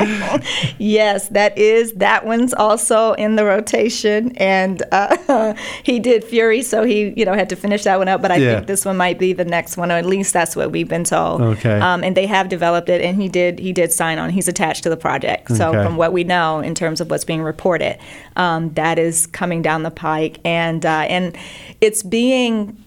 Yes, 0.79 1.29
that 1.29 1.57
is 1.57 1.93
that 1.93 2.25
one's 2.25 2.53
also 2.53 3.13
in 3.13 3.35
the 3.35 3.45
rotation, 3.45 4.31
and 4.37 4.81
uh, 4.91 5.53
he 5.83 5.99
did 5.99 6.23
Fury, 6.23 6.61
so 6.61 6.83
he 6.83 7.13
you 7.17 7.25
know 7.25 7.33
had 7.33 7.49
to 7.49 7.55
finish 7.55 7.83
that 7.83 7.97
one 7.99 8.07
up. 8.07 8.21
But 8.21 8.31
I 8.31 8.37
Yeah. 8.37 8.55
think 8.55 8.67
this 8.67 8.85
one 8.85 8.97
might 8.97 9.19
be 9.19 9.33
the 9.33 9.45
next 9.45 9.77
one, 9.77 9.91
or 9.91 9.95
at 9.95 10.05
least 10.05 10.33
that's 10.33 10.55
what 10.55 10.71
we've 10.71 10.87
been 10.87 11.03
told. 11.03 11.41
Okay. 11.41 11.79
Um, 11.79 12.03
and 12.03 12.15
they 12.17 12.25
have 12.27 12.49
developed 12.49 12.89
it, 12.89 13.01
and 13.01 13.21
he 13.21 13.27
did 13.29 13.59
he 13.59 13.73
did 13.73 13.91
sign 13.91 14.17
on. 14.17 14.29
He's 14.29 14.47
attached 14.47 14.83
to 14.83 14.89
the 14.89 14.97
project. 14.97 15.51
So 15.55 15.69
Okay. 15.69 15.83
from 15.83 15.97
what 15.97 16.13
we 16.13 16.23
know 16.23 16.59
in 16.59 16.73
terms 16.75 17.01
of 17.01 17.09
what's 17.11 17.25
being 17.25 17.41
reported, 17.43 17.97
um, 18.35 18.73
that 18.73 18.97
is 18.99 19.27
coming 19.27 19.61
down 19.61 19.83
the 19.83 19.91
pike, 19.91 20.39
and 20.45 20.85
uh, 20.85 21.05
and 21.09 21.35
it's 21.83 22.01
being 22.01 22.77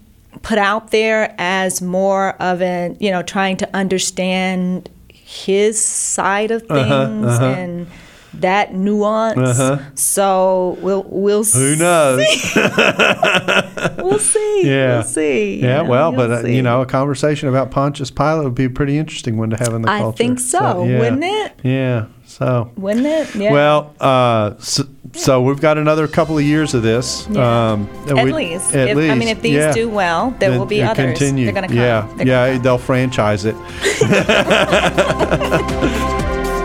put 0.43 0.59
out 0.59 0.91
there 0.91 1.35
as 1.39 1.83
more 1.83 2.31
of 2.41 2.63
an 2.63 2.97
you 3.01 3.11
know 3.11 3.23
trying 3.23 3.57
to 3.59 3.77
understand 3.77 4.89
his 5.13 5.81
side 5.83 6.51
of 6.51 6.63
Uh-huh, 6.71 7.07
things 7.07 7.39
and 7.41 7.87
that 8.35 8.75
nuance. 8.75 9.59
So 9.95 10.77
we'll 10.81 11.05
we'll 11.09 11.45
Who 11.45 11.77
knows? 11.77 12.25
We'll 13.99 14.19
see. 14.19 14.63
Yeah. 14.65 14.95
We'll 14.95 15.03
see. 15.05 15.61
Yeah, 15.61 15.83
know, 15.83 15.91
well, 15.91 16.13
but 16.13 16.31
uh, 16.31 16.43
see. 16.43 16.55
you 16.57 16.63
know, 16.63 16.83
a 16.83 16.87
conversation 16.87 17.49
about 17.49 17.71
Pontius 17.71 18.11
Pilate 18.11 18.45
would 18.45 18.55
be 18.55 18.65
a 18.65 18.71
pretty 18.71 18.99
interesting 18.99 19.37
one 19.37 19.51
to 19.51 19.57
have 19.57 19.73
in 19.75 19.83
the 19.83 19.91
I 19.91 19.99
culture. 19.99 20.15
I 20.15 20.17
think 20.17 20.39
so, 20.41 20.81
wouldn't 20.81 21.25
it? 21.25 21.53
Yeah. 21.63 22.07
So, 22.27 22.71
wouldn't 22.77 23.07
it? 23.07 23.35
Yeah. 23.35 23.53
well, 23.53 23.95
uh, 24.01 24.55
so, 24.59 24.85
so 25.13 25.43
we've 25.43 25.61
got 25.61 25.79
another 25.79 26.09
couple 26.09 26.37
of 26.39 26.45
years 26.45 26.75
of 26.75 26.83
this. 26.83 27.27
Yeah. 27.31 27.73
Um, 27.73 27.89
at 28.09 28.25
we- 28.25 28.33
least. 28.33 28.75
At 28.75 28.89
if, 28.89 28.97
least. 28.97 29.13
I 29.13 29.15
mean, 29.15 29.29
if 29.29 29.43
these 29.43 29.55
yeah. 29.55 29.73
do 29.73 29.89
well, 29.89 30.31
there 30.33 30.51
Then 30.51 30.59
will 30.59 30.67
be 30.67 30.83
others. 30.83 31.19
Continue. 31.19 31.45
They're 31.45 31.55
going 31.55 31.69
to 31.69 31.75
come. 31.75 31.77
Yeah, 31.77 32.13
They're 32.17 32.27
yeah, 32.27 32.53
come. 32.55 32.63
they'll 32.63 32.79
franchise 32.79 33.45
it. 33.45 33.55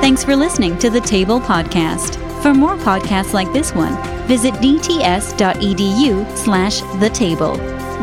Thanks 0.02 0.24
for 0.24 0.36
listening 0.36 0.78
to 0.80 0.90
the 0.90 1.02
Table 1.02 1.40
Podcast. 1.40 2.16
For 2.42 2.54
more 2.54 2.76
podcasts 2.78 3.34
like 3.34 3.52
this 3.54 3.74
one, 3.74 3.96
visit 4.28 4.54
dts.edu 4.56 6.38
slash 6.38 6.82
the 7.00 7.10
table. 7.14 7.56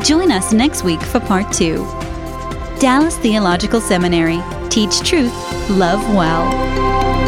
Join 0.03 0.31
us 0.31 0.53
next 0.53 0.85
week 0.85 1.01
for 1.03 1.19
part 1.19 1.53
two. 1.53 1.79
Dallas 2.79 3.17
Theological 3.19 3.81
Seminary. 3.81 4.41
Teach 4.71 5.01
truth, 5.01 5.35
love 5.71 6.01
well. 6.15 7.28